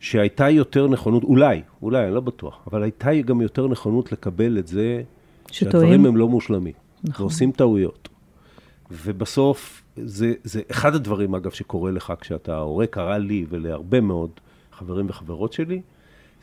[0.04, 4.68] שהייתה יותר נכונות, אולי, אולי, אני לא בטוח, אבל הייתה גם יותר נכונות לקבל את
[4.68, 5.02] זה
[5.52, 5.72] שטועים.
[5.72, 7.26] שהדברים הם לא מושלמים, נכון.
[7.26, 8.10] ועושים טעויות.
[8.92, 14.30] ובסוף, זה, זה אחד הדברים, אגב, שקורה לך כשאתה הורה, קרה לי ולהרבה מאוד
[14.72, 15.82] חברים וחברות שלי,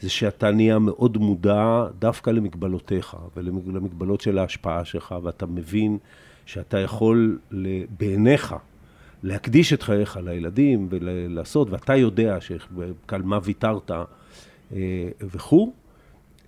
[0.00, 5.98] זה שאתה נהיה מאוד מודע דווקא למגבלותיך ולמגבלות של ההשפעה שלך, ואתה מבין
[6.46, 7.38] שאתה יכול,
[7.98, 8.54] בעיניך,
[9.22, 13.90] להקדיש את חייך לילדים ולעשות, ואתה יודע שעל מה ויתרת
[14.72, 14.78] אה,
[15.20, 15.72] וכו',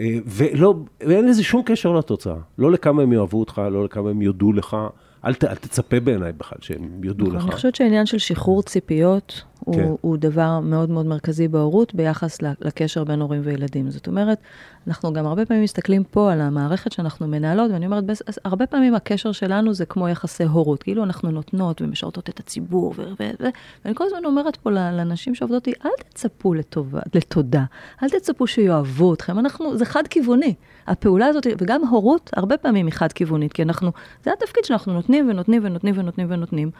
[0.01, 2.37] אה, ולא, ואין לזה שום קשר לתוצאה.
[2.59, 4.77] לא לכמה הם יאהבו אותך, לא לכמה הם יודו לך.
[5.25, 7.35] אל, ת, אל תצפה בעיניי בכלל שהם יודו לך.
[7.35, 9.89] נכון, אני חושבת שהעניין של שחרור ציפיות הוא, כן.
[10.01, 13.91] הוא דבר מאוד מאוד מרכזי בהורות ביחס לקשר בין הורים וילדים.
[13.91, 14.39] זאת אומרת,
[14.87, 18.05] אנחנו גם הרבה פעמים מסתכלים פה על המערכת שאנחנו מנהלות, ואני אומרת,
[18.45, 23.03] הרבה פעמים הקשר שלנו זה כמו יחסי הורות, כאילו אנחנו נותנות ומשרתות את הציבור, ו-
[23.21, 23.49] ו- ו-
[23.85, 27.65] ואני כל הזמן אומרת פה לנשים שעובדות אל תצפו לטובה, לתודה,
[28.03, 30.55] אל תצפו שיאהבו אתכם, אנחנו, זה חד-כיווני.
[30.87, 33.93] הפעולה הזאת, וגם הורות, הרבה פעמים היא חד-כיוונית, כי אנחנו,
[34.25, 36.71] זה התפקיד שאנחנו נותנים ונותנים ונותנים ונותנים ונותנים.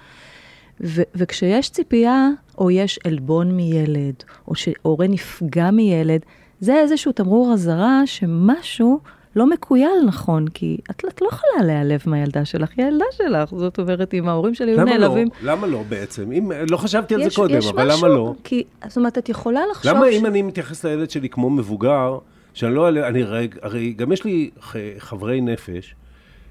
[0.81, 2.29] ו- וכשיש ציפייה,
[2.63, 4.15] או יש עלבון מילד,
[4.49, 6.21] או שהורה נפגע מילד,
[6.61, 9.01] זה איזשהו תמרור אזהרה שמשהו
[9.37, 13.51] לא מקוייל נכון, כי את, את לא יכולה להיעלב מהילדה שלך, היא הילדה שלך.
[13.57, 14.99] זאת אומרת, אם ההורים שלי היו למה לא?
[14.99, 15.29] נעלבים...
[15.43, 16.33] למה לא בעצם?
[16.33, 18.35] אם, לא חשבתי על יש- זה קודם, אבל משהו, למה לא?
[18.45, 19.93] כי, זאת אומרת, את יכולה לחשוב...
[19.93, 22.19] למה ש- אם אני מתייחס לילד שלי כמו מבוגר,
[22.55, 22.89] שאני לא...
[22.89, 24.51] אני הרי, הרי גם יש לי
[24.99, 25.95] חברי נפש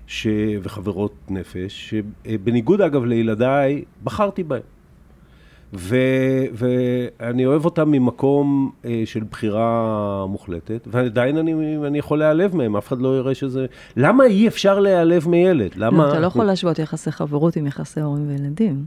[0.08, 0.28] ש,
[0.64, 4.62] וחברות נפש, שבניגוד אגב לילדיי, בחרתי בהם.
[5.74, 5.96] ו,
[6.54, 12.88] ואני אוהב אותם ממקום אה, של בחירה מוחלטת, ועדיין אני, אני יכול להיעלב מהם, אף
[12.88, 13.66] אחד לא יראה שזה...
[13.98, 15.72] למה אי אפשר להיעלב מילד?
[15.76, 16.06] למה...
[16.06, 18.86] לא, אתה לא יכול להשוות יחסי חברות עם יחסי הורים וילדים.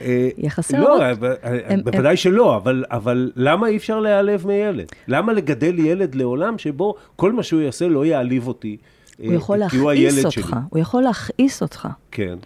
[0.00, 4.86] אה, יחסי לא, הורות, הם- בוודאי שלא, אבל, אבל למה אי אפשר להיעלב מילד?
[5.08, 8.76] למה לגדל ילד לעולם שבו כל מה שהוא יעשה לא יעליב אותי?
[9.18, 10.42] הוא אה, יכול להכעיס אותך, שלי.
[10.70, 11.88] הוא יכול להכעיס אותך.
[12.10, 12.36] כן.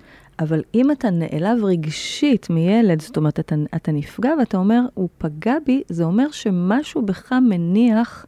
[0.41, 5.55] אבל אם אתה נעלב רגשית מילד, זאת אומרת, אתה, אתה נפגע ואתה אומר, הוא פגע
[5.67, 8.27] בי, זה אומר שמשהו בך מניח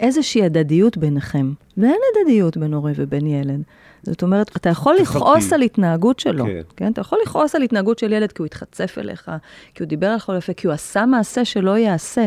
[0.00, 1.52] איזושהי הדדיות ביניכם.
[1.76, 3.62] ואין הדדיות בין הורה ובין ילד.
[4.02, 4.96] זאת אומרת, אתה יכול.
[5.00, 6.50] לכעוס על התנהגות שלו, כן.
[6.50, 6.62] כן.
[6.76, 6.92] כן?
[6.92, 9.30] אתה יכול לכעוס על התנהגות של ילד כי הוא התחצף אליך,
[9.74, 12.26] כי הוא דיבר עליך לא יפה, כי הוא עשה מעשה שלא ייעשה.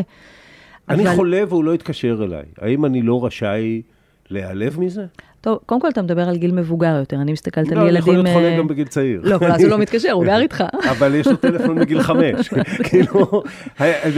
[0.88, 2.44] אני אבל- חולה והוא לא התקשר אליי.
[2.58, 3.82] האם אני לא רשאי
[4.30, 5.06] להיעלב מזה?
[5.46, 8.14] טוב, קודם כל אתה מדבר על גיל מבוגר יותר, אני מסתכלת לא, על אני יכול
[8.14, 8.24] ילדים...
[8.24, 9.20] להיות חולה אה, גם בגיל צעיר.
[9.24, 10.64] לא, אז הוא לא מתקשר, הוא גר איתך.
[10.90, 12.48] אבל יש לו טלפון מגיל חמש.
[12.88, 13.42] כאילו,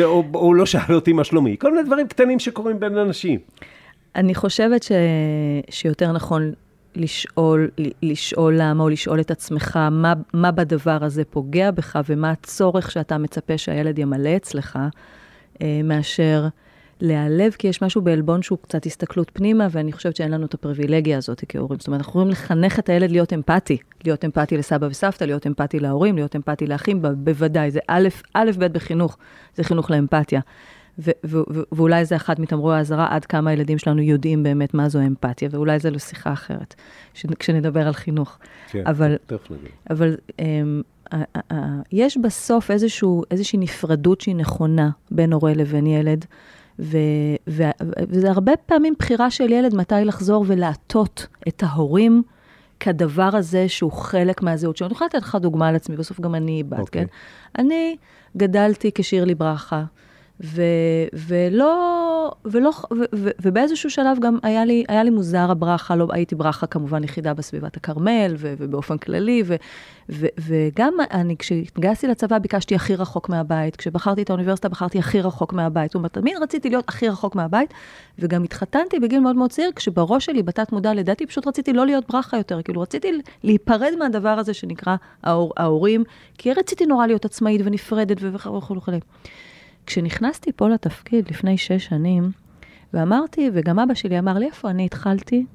[0.05, 1.57] הוא הוא לא שאל אותי מה שלומי.
[1.59, 3.39] כל מיני דברים קטנים שקורים בין אנשים.
[4.17, 4.93] אני חושבת ש...
[5.71, 6.53] שיותר נכון
[6.97, 7.71] לשאול,
[8.03, 13.19] לשאול למה, או לשאול את עצמך מה, מה בדבר הזה פוגע בך, ומה הצורך שאתה
[13.19, 14.79] מצפה שהילד ימלא אצלך,
[15.63, 16.47] אה, מאשר
[17.01, 21.19] להיעלב, כי יש משהו בעלבון שהוא קצת הסתכלות פנימה, ואני חושבת שאין לנו את הפריבילגיה
[21.19, 21.79] הזאת כהורים.
[21.79, 25.81] זאת אומרת, אנחנו יכולים לחנך את הילד להיות אמפתי, להיות אמפתי לסבא וסבתא, להיות אמפתי
[25.81, 29.19] להורים, להיות אמפתי לאחים, בוודאי, זה א', א', ב' בחינוך,
[29.55, 30.41] זה חינוך לאמפתיה.
[30.99, 34.89] ו- ו- ו- ואולי זה אחד מתמרורי האזהרה עד כמה הילדים שלנו יודעים באמת מה
[34.89, 36.75] זו אמפתיה, ואולי זה לשיחה אחרת,
[37.15, 38.39] ש- כשנדבר על חינוך.
[38.71, 39.71] כן, אבל, תכף נגיד.
[39.91, 40.43] אבל uh,
[41.93, 46.25] יש בסוף איזשהו, איזושהי נפרדות שהיא נכונה בין הורה לבין ילד,
[46.79, 47.71] ו- ו-
[48.09, 52.23] וזה הרבה פעמים בחירה של ילד מתי לחזור ולעטות את ההורים
[52.81, 54.87] כדבר הזה שהוא חלק מהזהות שלו.
[54.87, 57.03] אני יכולה לתת לך דוגמה על עצמי, בסוף גם אני בת, אוקיי.
[57.03, 57.07] כן?
[57.59, 57.97] אני
[58.37, 59.85] גדלתי כשירלי ברכה.
[60.45, 60.63] ו,
[61.13, 66.35] ולא, ולא, ו, ו, ובאיזשהו שלב גם היה לי, היה לי מוזר הברכה, לא הייתי
[66.35, 69.57] ברכה כמובן יחידה בסביבת הכרמל, ובאופן כללי, ו,
[70.11, 75.53] ו, וגם אני, כשהתגייסתי לצבא ביקשתי הכי רחוק מהבית, כשבחרתי את האוניברסיטה בחרתי הכי רחוק
[75.53, 77.75] מהבית, זאת אומרת, תמיד רציתי להיות הכי רחוק מהבית,
[78.19, 82.05] וגם התחתנתי בגיל מאוד מאוד צעיר, כשבראש שלי, בתת מודע, לדעתי, פשוט רציתי לא להיות
[82.13, 86.05] ברכה יותר, כאילו רציתי להיפרד מהדבר הזה שנקרא ההור, ההורים,
[86.39, 88.93] כי רציתי נורא להיות עצמאית ונפרדת וכו' וכו'.
[89.89, 92.31] כשנכנסתי פה לתפקיד לפני שש שנים,
[92.95, 95.47] ואמרתי, וגם אבא שלי אמר לי, איפה אני התחלתי?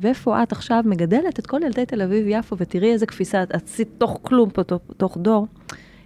[0.00, 4.18] ואיפה את עכשיו מגדלת את כל ילדי תל אביב-יפו, ותראי איזה קפיצה את עשית תוך
[4.22, 5.46] כלום פה, תוך, תוך דור.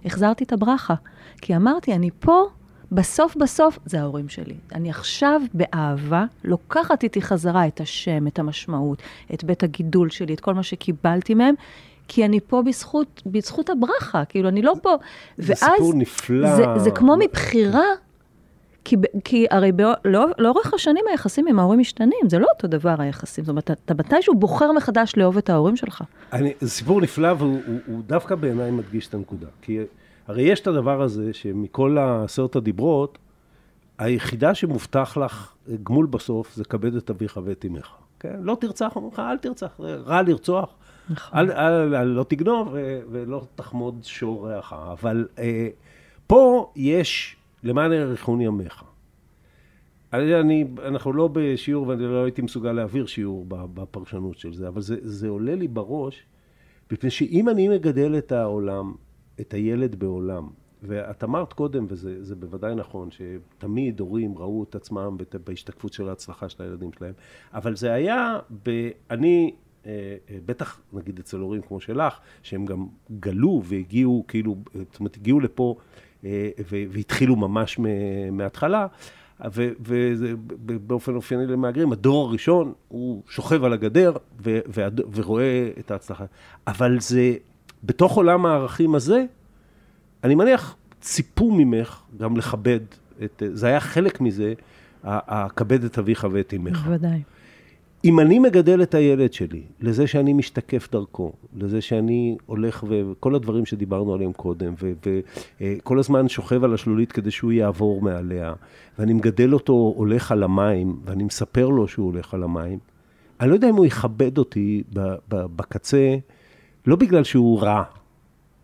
[0.05, 0.93] החזרתי את הברכה.
[1.41, 2.43] כי אמרתי, אני פה,
[2.91, 4.55] בסוף בסוף, זה ההורים שלי.
[4.75, 9.01] אני עכשיו באהבה לוקחת איתי חזרה את השם, את המשמעות,
[9.33, 11.55] את בית הגידול שלי, את כל מה שקיבלתי מהם,
[12.07, 14.95] כי אני פה בזכות, בזכות הברכה, כאילו, אני לא פה.
[15.37, 16.55] זה ואז, סיפור נפלא.
[16.55, 17.85] זה, זה כמו מבחירה,
[18.85, 22.95] כי, כי הרי בא, לא, לאורך השנים היחסים עם ההורים משתנים, זה לא אותו דבר
[22.99, 23.43] היחסים.
[23.43, 26.03] זאת אומרת, אתה מתישהו בוחר מחדש לאהוב את ההורים שלך.
[26.33, 29.47] אני, זה סיפור נפלא, והוא הוא, הוא דווקא בעיניי מדגיש את הנקודה.
[29.61, 29.79] כי
[30.27, 33.17] הרי יש את הדבר הזה, שמכל עשרת הדיברות,
[33.97, 37.87] היחידה שמובטח לך גמול בסוף, זה כבד את אביך ואת אמך.
[38.19, 38.35] כן?
[38.41, 40.69] לא תרצח, אומרים לך, אל תרצח, רע לרצוח.
[41.09, 41.39] נכון.
[41.39, 42.75] אל, אל, אל, לא תגנוב
[43.11, 44.73] ולא תחמוד שור רעך.
[44.73, 45.67] אבל אה,
[46.27, 48.83] פה יש, למען יאריכון ימיך.
[50.13, 54.95] אני, אנחנו לא בשיעור, ואני לא הייתי מסוגל להעביר שיעור בפרשנות של זה, אבל זה,
[55.01, 56.23] זה עולה לי בראש,
[56.91, 58.93] מפני שאם אני מגדל את העולם,
[59.39, 60.47] את הילד בעולם,
[60.83, 66.63] ואת אמרת קודם, וזה בוודאי נכון, שתמיד הורים ראו את עצמם בהשתקפות של ההצלחה של
[66.63, 67.13] הילדים שלהם,
[67.53, 69.62] אבל זה היה, ב, אני אה, אה,
[70.45, 72.85] בטח נגיד אצל הורים כמו שלך, שהם גם
[73.19, 74.55] גלו והגיעו כאילו,
[74.91, 75.75] זאת אומרת הגיעו לפה
[76.25, 77.79] אה, והתחילו ממש
[78.31, 78.87] מההתחלה,
[80.59, 84.13] ובאופן אופייני למהגרים, הדור הראשון הוא שוכב על הגדר
[85.13, 86.25] ורואה את ההצלחה.
[86.67, 87.35] אבל זה,
[87.83, 89.25] בתוך עולם הערכים הזה,
[90.23, 92.79] אני מניח ציפו ממך גם לכבד,
[93.23, 94.53] את, זה היה חלק מזה,
[95.03, 96.77] הכבד את אביך ואת אמך.
[96.77, 97.21] בוודאי.
[98.05, 103.65] אם אני מגדל את הילד שלי, לזה שאני משתקף דרכו, לזה שאני הולך וכל הדברים
[103.65, 108.53] שדיברנו עליהם קודם, וכל הזמן שוכב על השלולית כדי שהוא יעבור מעליה,
[108.99, 112.79] ואני מגדל אותו הולך על המים, ואני מספר לו שהוא הולך על המים,
[113.39, 114.83] אני לא יודע אם הוא יכבד אותי
[115.29, 116.15] בקצה,
[116.85, 117.83] לא בגלל שהוא רע,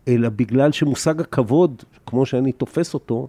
[0.08, 3.28] אלא בגלל שמושג הכבוד, כמו שאני תופס אותו,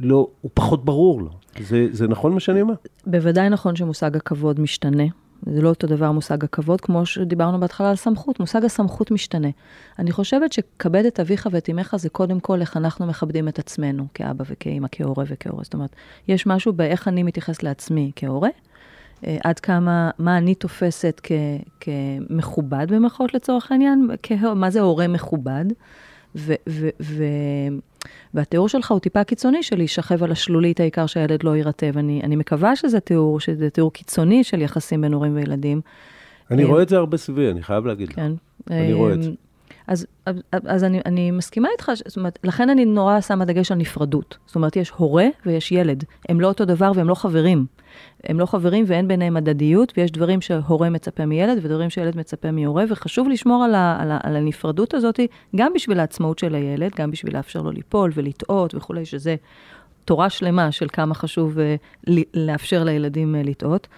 [0.00, 1.30] לא, הוא פחות ברור לו.
[1.60, 2.74] זה, זה נכון מה שאני אומר?
[3.06, 5.04] בוודאי נכון שמושג הכבוד משתנה.
[5.42, 9.48] זה לא אותו דבר מושג הכבוד, כמו שדיברנו בהתחלה על סמכות, מושג הסמכות משתנה.
[9.98, 14.06] אני חושבת שכבד את אביך ואת אמך זה קודם כל איך אנחנו מכבדים את עצמנו,
[14.14, 15.64] כאבא וכאמא, כהורה וכהורה.
[15.64, 15.96] זאת אומרת,
[16.28, 18.48] יש משהו באיך אני מתייחס לעצמי כהורה,
[19.26, 21.32] אה, עד כמה, מה אני תופסת כ,
[21.80, 25.64] כמכובד במירכאות לצורך העניין, כה, מה זה הורה מכובד,
[26.36, 27.24] ו, ו, ו,
[28.34, 31.98] והתיאור שלך הוא טיפה קיצוני של להישכב על השלולית, העיקר שהילד לא יירטב.
[31.98, 35.80] אני, אני מקווה שזה תיאור, שזה תיאור קיצוני של יחסים בין הורים וילדים.
[36.50, 38.14] אני רואה את זה הרבה סביבי, אני חייב להגיד לך.
[38.14, 38.32] כן.
[38.70, 39.30] אני רואה את זה.
[39.86, 43.78] אז, אז, אז אני, אני מסכימה איתך, זאת אומרת, לכן אני נורא שמה דגש על
[43.78, 44.38] נפרדות.
[44.46, 46.04] זאת אומרת, יש הורה ויש ילד.
[46.28, 47.66] הם לא אותו דבר והם לא חברים.
[48.24, 52.84] הם לא חברים ואין ביניהם הדדיות, ויש דברים שהורה מצפה מילד ודברים שילד מצפה מהורה,
[52.88, 55.20] וחשוב לשמור על, ה, על, ה, על הנפרדות הזאת,
[55.56, 59.36] גם בשביל העצמאות של הילד, גם בשביל לאפשר לו ליפול ולטעות וכולי, שזה
[60.04, 63.88] תורה שלמה של כמה חשוב uh, לאפשר לילדים uh, לטעות.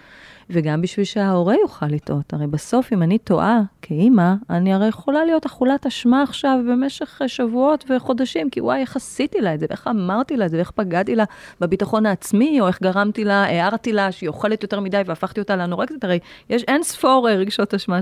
[0.49, 2.33] וגם בשביל שההורה יוכל לטעות.
[2.33, 7.85] הרי בסוף, אם אני טועה כאימא, אני הרי יכולה להיות אכולת אשמה עכשיו במשך שבועות
[7.89, 11.15] וחודשים, כי וואי, איך עשיתי לה את זה, ואיך אמרתי לה את זה, ואיך פגעתי
[11.15, 11.23] לה
[11.59, 16.03] בביטחון העצמי, או איך גרמתי לה, הערתי לה שהיא אוכלת יותר מדי והפכתי אותה לאנורקסית.
[16.03, 17.99] הרי יש אין ספור רגשות אשמה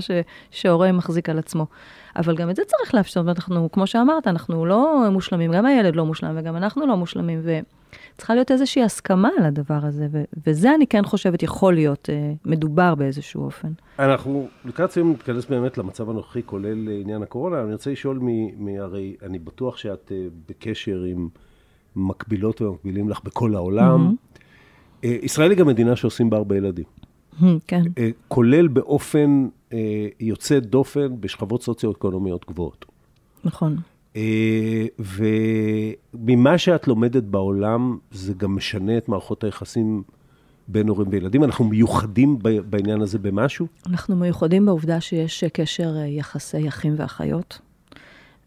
[0.50, 1.66] שהורה מחזיק על עצמו.
[2.16, 6.04] אבל גם את זה צריך לאפשר, ואנחנו, כמו שאמרת, אנחנו לא מושלמים, גם הילד לא
[6.06, 10.86] מושלם וגם אנחנו לא מושלמים, וצריכה להיות איזושהי הסכמה על הדבר הזה, ו- וזה אני
[10.86, 13.68] כן חושבת יכול להיות אה, מדובר באיזשהו אופן.
[13.98, 18.80] אנחנו לקראת סיום נתכנס באמת למצב הנוכחי, כולל עניין הקורונה, אני רוצה לשאול, מ- מ-
[18.80, 21.28] הרי אני בטוח שאת אה, בקשר עם
[21.96, 24.14] מקבילות ומקבילים לך בכל העולם.
[24.14, 24.38] Mm-hmm.
[25.04, 26.84] אה, ישראל היא גם מדינה שעושים בה הרבה ילדים.
[27.66, 27.82] כן.
[27.98, 32.84] אה, כולל באופן אה, יוצא דופן בשכבות סוציו-אקונומיות גבוהות.
[33.44, 33.76] נכון.
[34.16, 40.02] אה, וממה שאת לומדת בעולם, זה גם משנה את מערכות היחסים
[40.68, 41.44] בין הורים וילדים.
[41.44, 43.66] אנחנו מיוחדים בעניין הזה במשהו?
[43.86, 47.58] אנחנו מיוחדים בעובדה שיש קשר יחסי אחים ואחיות.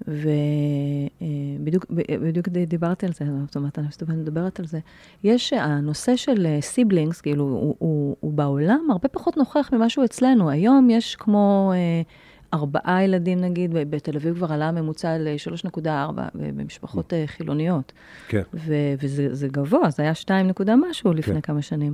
[0.08, 1.86] ובדיוק
[2.22, 4.80] בדיוק דיברתי על זה, זאת אומרת, אני מסתובבת מדברת על זה.
[5.24, 10.50] יש, הנושא של סיבלינגס, כאילו, הוא, הוא, הוא בעולם הרבה פחות נוכח ממה שהוא אצלנו.
[10.50, 11.74] היום יש כמו...
[12.54, 15.88] ארבעה ילדים נגיד, בתל אביב כבר עלה הממוצע ל-3.4
[16.34, 17.92] במשפחות חילוניות.
[18.28, 18.42] כן.
[18.54, 21.42] וזה גבוה, זה היה 2 נקודה משהו לפני כן.
[21.42, 21.94] כמה שנים.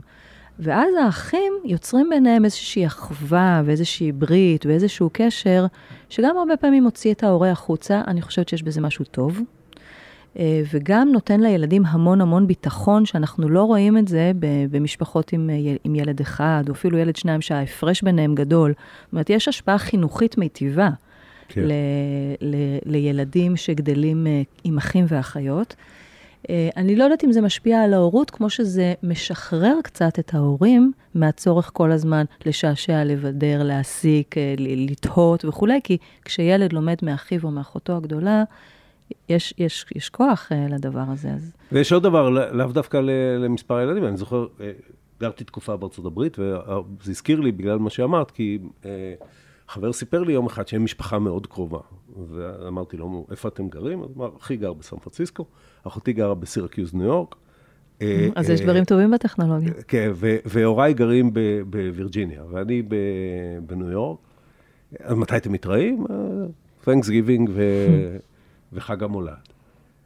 [0.59, 5.65] ואז האחים יוצרים ביניהם איזושהי אחווה ואיזושהי ברית ואיזשהו קשר,
[6.09, 9.41] שגם הרבה פעמים מוציא את ההורה החוצה, אני חושבת שיש בזה משהו טוב.
[10.39, 14.31] אה, וגם נותן לילדים המון המון ביטחון, שאנחנו לא רואים את זה
[14.71, 18.73] במשפחות עם, אה, עם ילד אחד, או אפילו ילד שניים שההפרש ביניהם גדול.
[19.03, 20.89] זאת אומרת, יש השפעה חינוכית מיטיבה
[21.47, 21.61] כן.
[21.61, 21.71] ל,
[22.41, 22.55] ל,
[22.85, 25.75] לילדים שגדלים אה, עם אחים ואחיות.
[26.77, 31.71] אני לא יודעת אם זה משפיע על ההורות, כמו שזה משחרר קצת את ההורים מהצורך
[31.73, 38.43] כל הזמן לשעשע, לבדר, להסיק, לתהות וכולי, כי כשילד לומד מאחיו או מאחותו הגדולה,
[39.29, 41.29] יש, יש, יש כוח uh, לדבר הזה.
[41.29, 41.53] אז...
[41.71, 42.97] ויש עוד דבר, לאו דווקא
[43.39, 44.45] למספר ילדים, אני זוכר,
[45.19, 48.59] גרתי תקופה בארצות הברית, וזה הזכיר לי בגלל מה שאמרת, כי
[49.67, 51.79] חבר סיפר לי יום אחד שהם משפחה מאוד קרובה.
[52.29, 54.03] ואמרתי לו, איפה אתם גרים?
[54.03, 55.45] אז אמר, אחי גר בסן פרנסיסקו,
[55.83, 57.35] אחותי גרה בסירקיוז, ניו יורק.
[58.35, 59.73] אז יש דברים טובים בטכנולוגיה.
[59.87, 60.11] כן,
[60.45, 61.33] והוריי גרים
[61.69, 62.83] בווירג'יניה, ואני
[63.65, 64.19] בניו יורק.
[64.99, 66.05] אז מתי אתם מתראים?
[66.85, 67.49] Thanks giving
[68.73, 69.33] וחג המולד.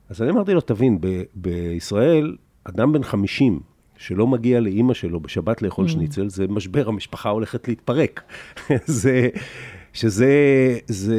[0.09, 0.99] אז אני אמרתי לו, תבין,
[1.35, 3.59] בישראל, אדם בן 50
[4.01, 5.89] שלא מגיע לאימא שלו בשבת לאכול mm.
[5.89, 8.21] שניצל, זה משבר, המשפחה הולכת להתפרק.
[8.85, 9.29] זה,
[9.93, 10.33] שזה,
[10.87, 11.17] זה,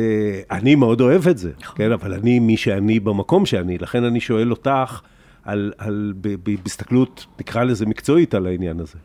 [0.50, 1.76] אני מאוד אוהב את זה, נכון.
[1.76, 5.00] כן, אבל אני מי שאני במקום שאני, לכן אני שואל אותך
[5.44, 6.14] על, על,
[6.62, 8.98] בהסתכלות, נקרא לזה מקצועית, על העניין הזה.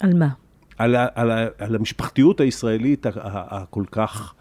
[0.00, 0.28] על מה?
[0.78, 4.34] על, על, על, על המשפחתיות הישראלית הכל כך...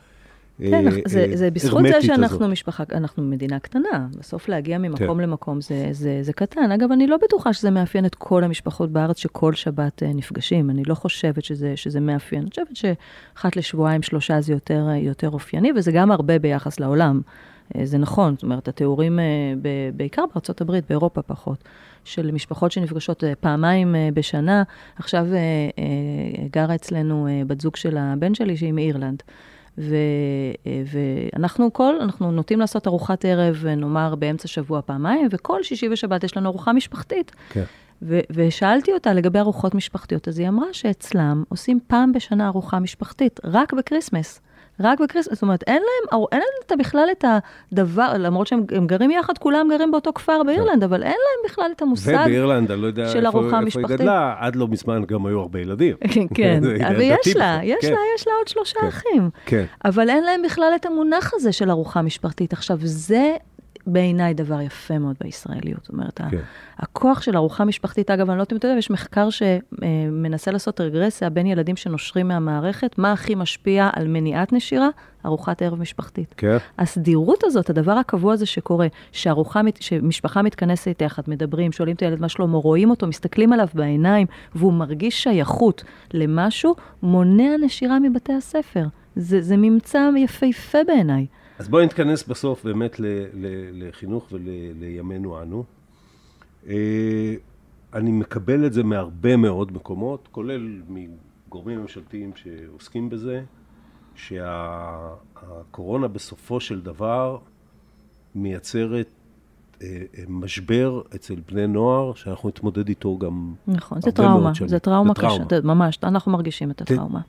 [0.60, 2.52] כן, אה, זה, אה, זה בזכות זה שאנחנו הזאת.
[2.52, 4.08] משפחה, אנחנו מדינה קטנה.
[4.18, 5.24] בסוף להגיע ממקום כן.
[5.24, 6.72] למקום זה, זה, זה קטן.
[6.72, 10.70] אגב, אני לא בטוחה שזה מאפיין את כל המשפחות בארץ שכל שבת אה, נפגשים.
[10.70, 12.42] אני לא חושבת שזה, שזה מאפיין.
[12.42, 17.22] אני חושבת שאחת לשבועיים, שלושה זה יותר, יותר אופייני, וזה גם הרבה ביחס לעולם.
[17.84, 19.20] זה נכון, זאת אומרת, התיאורים
[19.94, 21.64] בעיקר בארצות הברית, באירופה פחות,
[22.04, 24.64] של משפחות שנפגשות פעמיים בשנה.
[24.96, 25.26] עכשיו
[26.52, 29.24] גרה אצלנו בת זוג של הבן שלי, שהיא מאירלנד.
[29.80, 29.96] ו,
[30.86, 36.38] ואנחנו כל, אנחנו נוטים לעשות ארוחת ערב, נאמר, באמצע שבוע פעמיים, וכל שישי ושבת יש
[36.38, 37.32] לנו ארוחה משפחתית.
[37.50, 37.64] כן.
[38.02, 43.40] ו- ושאלתי אותה לגבי ארוחות משפחתיות, אז היא אמרה שאצלם עושים פעם בשנה ארוחה משפחתית,
[43.44, 44.42] רק ב Christmas.
[44.80, 47.26] רק ב Christmas, זאת אומרת, אין להם, אין להם בכלל את
[47.72, 51.82] הדבר, למרות שהם גרים יחד, כולם גרים באותו כפר באירלנד, אבל אין להם בכלל את
[51.82, 53.18] המושג ובאירלנד, אני לא יודע איפה,
[53.66, 55.96] איפה היא גדלה, עד לא מזמן גם היו הרבה ילדים.
[56.36, 56.60] כן,
[56.98, 57.92] ויש לה, יש כן.
[57.92, 58.88] לה, יש לה עוד שלושה כן.
[58.88, 59.30] אחים.
[59.46, 59.66] כן.
[59.86, 62.54] אבל אין להם בכלל את המונח הזה של ארוחה משפחתית.
[62.54, 63.36] עכשיו, זה
[63.90, 65.84] בעיניי דבר יפה מאוד בישראליות.
[65.84, 66.38] זאת אומרת, כן.
[66.78, 70.82] הכוח של ארוחה משפחתית, אגב, אני לא יודעת אם אתה יודע, יש מחקר שמנסה לעשות
[70.82, 74.90] רגרסיה בין ילדים שנושרים מהמערכת, מה הכי משפיע על מניעת נשירה?
[75.26, 76.34] ארוחת ערב משפחתית.
[76.38, 76.58] כן.
[76.78, 82.30] הסדירות הזאת, הדבר הקבוע הזה שקורה, שארוחה, שמשפחה מתכנסת יחד, מדברים, שואלים את הילד מה
[82.30, 85.84] שלמה, רואים אותו, מסתכלים עליו בעיניים, והוא מרגיש שייכות
[86.14, 88.86] למשהו, מונע נשירה מבתי הספר.
[89.16, 91.26] זה, זה ממצא יפהפה בעיניי.
[91.60, 95.64] אז בואי נתכנס בסוף באמת ל, ל, לחינוך ולימינו אנו.
[96.68, 97.34] אה,
[97.94, 103.44] אני מקבל את זה מהרבה מאוד מקומות, כולל מגורמים ממשלתיים שעוסקים בזה,
[104.16, 107.38] שהקורונה בסופו של דבר
[108.36, 109.08] מייצרת
[109.82, 109.88] אה,
[110.18, 115.44] אה, משבר אצל בני נוער, שאנחנו נתמודד איתו גם נכון, זה טראומה, זה טראומה קשה,
[115.64, 117.22] ממש, אנחנו מרגישים את הטראומה.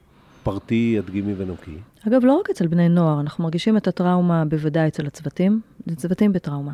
[0.43, 1.77] פרטי, הדגימי ונוקי.
[2.09, 6.33] אגב, לא רק אצל בני נוער, אנחנו מרגישים את הטראומה בוודאי אצל הצוותים, זה צוותים
[6.33, 6.73] בטראומה.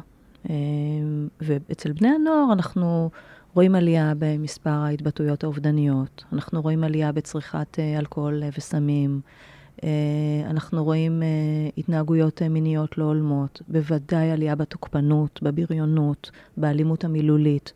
[0.51, 3.11] אמ, ואצל בני הנוער אנחנו
[3.55, 9.21] רואים עלייה במספר ההתבטאויות האובדניות, אנחנו רואים עלייה בצריכת אה, אלכוהול אה, וסמים,
[9.85, 9.89] אה,
[10.51, 11.23] אנחנו רואים
[11.79, 17.73] התנהגויות מיניות לא הולמות, בוודאי עלייה בתוקפנות, בבריונות, באלימות המילולית.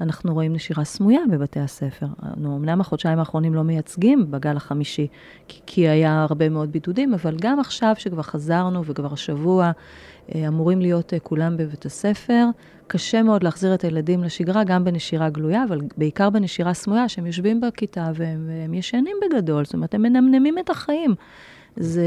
[0.00, 2.06] אנחנו רואים נשירה סמויה בבתי הספר.
[2.36, 5.06] אמנם החודשיים האחרונים לא מייצגים בגל החמישי,
[5.48, 9.70] כי, כי היה הרבה מאוד בידודים, אבל גם עכשיו שכבר חזרנו וכבר השבוע
[10.34, 12.46] אה, אמורים להיות אה, כולם בבית הספר,
[12.86, 17.60] קשה מאוד להחזיר את הילדים לשגרה, גם בנשירה גלויה, אבל בעיקר בנשירה סמויה, שהם יושבים
[17.60, 21.14] בכיתה והם, והם ישנים בגדול, זאת אומרת, הם מנמנמים את החיים.
[21.80, 22.04] זה...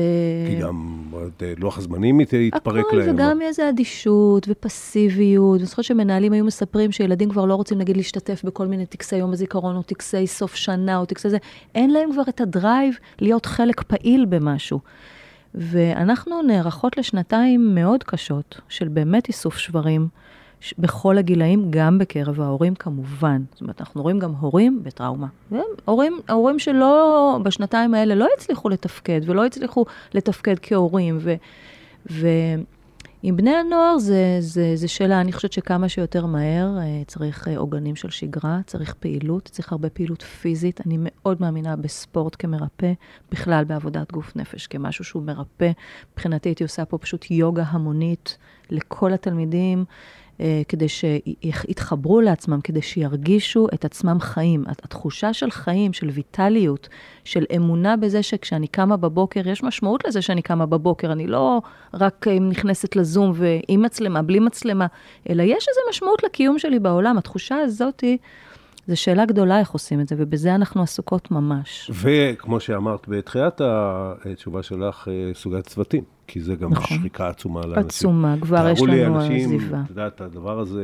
[0.47, 1.03] כי גם
[1.41, 3.09] אה, לוח הזמנים יתפרק הכל, להם.
[3.09, 5.59] הכל, וגם איזו אדישות ופסיביות.
[5.59, 9.33] אני זוכרת שמנהלים היו מספרים שילדים כבר לא רוצים, נגיד, להשתתף בכל מיני טקסי יום
[9.33, 11.37] הזיכרון, או טקסי סוף שנה, או טקסי זה.
[11.75, 14.79] אין להם כבר את הדרייב להיות חלק פעיל במשהו.
[15.55, 20.07] ואנחנו נערכות לשנתיים מאוד קשות של באמת איסוף שברים
[20.77, 23.41] בכל הגילאים, גם בקרב ההורים כמובן.
[23.51, 25.27] זאת אומרת, אנחנו רואים גם הורים בטראומה.
[25.85, 31.33] הורים, ההורים שלא, בשנתיים האלה לא הצליחו לתפקד, ולא הצליחו לתפקד כהורים, ו...
[32.11, 32.27] ו
[33.25, 37.57] עם בני הנוער זה, זה, זה שאלה, אני חושבת שכמה שיותר מהר אה, צריך אה,
[37.57, 40.81] עוגנים של שגרה, צריך פעילות, צריך הרבה פעילות פיזית.
[40.85, 42.91] אני מאוד מאמינה בספורט כמרפא,
[43.31, 45.71] בכלל בעבודת גוף נפש כמשהו שהוא מרפא.
[46.13, 48.37] מבחינתי הייתי עושה פה פשוט יוגה המונית
[48.69, 49.85] לכל התלמידים.
[50.39, 54.63] אה, כדי שיתחברו לעצמם, כדי שירגישו את עצמם חיים.
[54.67, 56.89] התחושה של חיים, של ויטליות,
[57.23, 61.11] של אמונה בזה שכשאני קמה בבוקר, יש משמעות לזה שאני קמה בבוקר.
[61.11, 61.61] אני לא
[61.93, 64.87] רק אה, נכנסת לזום ועם מצלמה, בלי מצלמה,
[65.29, 67.17] אלא יש איזו משמעות לקיום שלי בעולם.
[67.17, 68.17] התחושה הזאת היא...
[68.87, 71.91] זו שאלה גדולה איך עושים את זה, ובזה אנחנו עסוקות ממש.
[71.93, 76.97] וכמו שאמרת בתחילת התשובה שלך, אה, סוגת צוותים, כי זה גם נכון.
[76.97, 77.85] שחיקה עצומה לאנשים.
[77.85, 79.81] עצומה, כבר יש לנו עזיבה.
[79.85, 80.83] את יודעת, הדבר הזה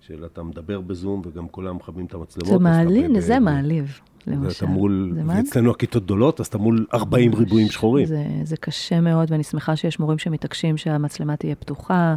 [0.00, 2.52] של אתה מדבר בזום וגם כולם מכבים את המצלמות.
[2.52, 4.00] זה מעליב, זה מעליב.
[4.26, 4.46] למשל.
[4.46, 8.06] ואתה מול, ואצלנו הכיתות גדולות, אז אתה מול 40 ריבועים שחורים.
[8.06, 12.14] זה, זה קשה מאוד, ואני שמחה שיש מורים שמתעקשים שהמצלמה תהיה פתוחה,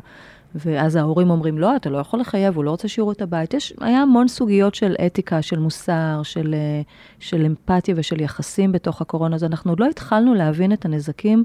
[0.56, 3.53] ואז ההורים אומרים, לא, אתה לא יכול לחייב, הוא לא רוצה שיעורו את הבית.
[3.53, 6.82] יש, היה המון סוגיות של אתיקה, של מוסר, של, אה,
[7.20, 11.43] של אמפתיה ושל יחסים בתוך הקורונה, אז אנחנו עוד לא התחלנו להבין את הנזקים,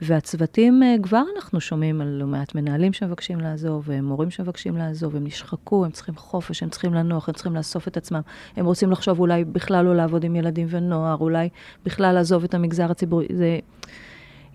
[0.00, 5.24] והצוותים, אה, כבר אנחנו שומעים על לא מעט מנהלים שמבקשים לעזוב, ומורים שמבקשים לעזוב, הם
[5.24, 8.20] נשחקו, הם צריכים חופש, הם צריכים לנוח, הם צריכים לאסוף את עצמם.
[8.56, 11.48] הם רוצים לחשוב אולי בכלל לא לעבוד עם ילדים ונוער, אולי
[11.84, 13.26] בכלל לעזוב את המגזר הציבורי.
[13.32, 13.58] זה...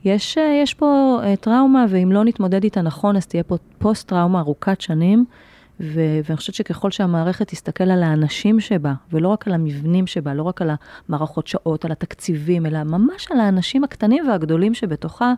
[0.06, 4.40] יש, אה, יש פה uh, טראומה, ואם לא נתמודד איתה נכון, אז תהיה פה פוסט-טראומה
[4.40, 5.26] ארוכת שנים,
[5.80, 10.44] ו- ואני חושבת שככל שהמערכת תסתכל על האנשים שבה, ולא רק על המבנים שבה, לא
[10.44, 10.70] רק על
[11.10, 15.34] המערכות שעות, על התקציבים, אלא ממש על האנשים הקטנים והגדולים שבתוכה,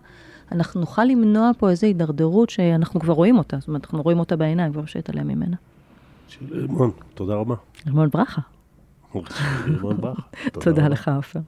[0.51, 4.36] אנחנו נוכל למנוע פה איזו הידרדרות שאנחנו כבר רואים אותה, זאת אומרת, אנחנו רואים אותה
[4.36, 5.55] בעיניים, כבר אפשר להתעלם ממנה.
[6.51, 7.55] רימון, תודה רבה.
[7.88, 8.41] רימון ברכה.
[9.66, 10.22] רימון ברכה.
[10.51, 11.39] תודה לך, עופר.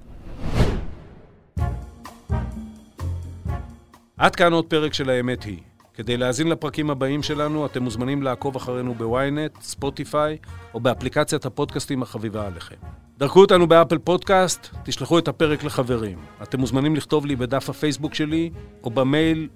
[4.18, 5.60] עד כאן עוד פרק של האמת היא.
[5.94, 10.38] כדי להאזין לפרקים הבאים שלנו, אתם מוזמנים לעקוב אחרינו בוויינט, ספוטיפיי,
[10.74, 12.76] או באפליקציית הפודקאסטים החביבה עליכם.
[13.18, 16.18] דרגו אותנו באפל פודקאסט, תשלחו את הפרק לחברים.
[16.44, 18.50] אתם מוזמנים לכתוב לי בדף הפייסבוק שלי,
[18.84, 19.50] או במייל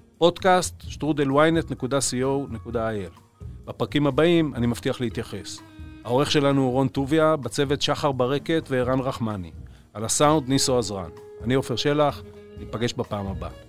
[0.88, 3.20] שטרודלוויינט.co.il.
[3.64, 5.58] בפרקים הבאים אני מבטיח להתייחס.
[6.04, 9.50] העורך שלנו הוא רון טוביה, בצוות שחר ברקת וערן רחמני.
[9.94, 11.10] על הסאונד ניסו עזרן.
[11.44, 12.22] אני עופר שלח,
[12.58, 13.67] ניפגש בפעם הבאה.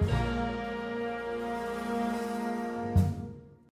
[0.00, 0.25] Bye.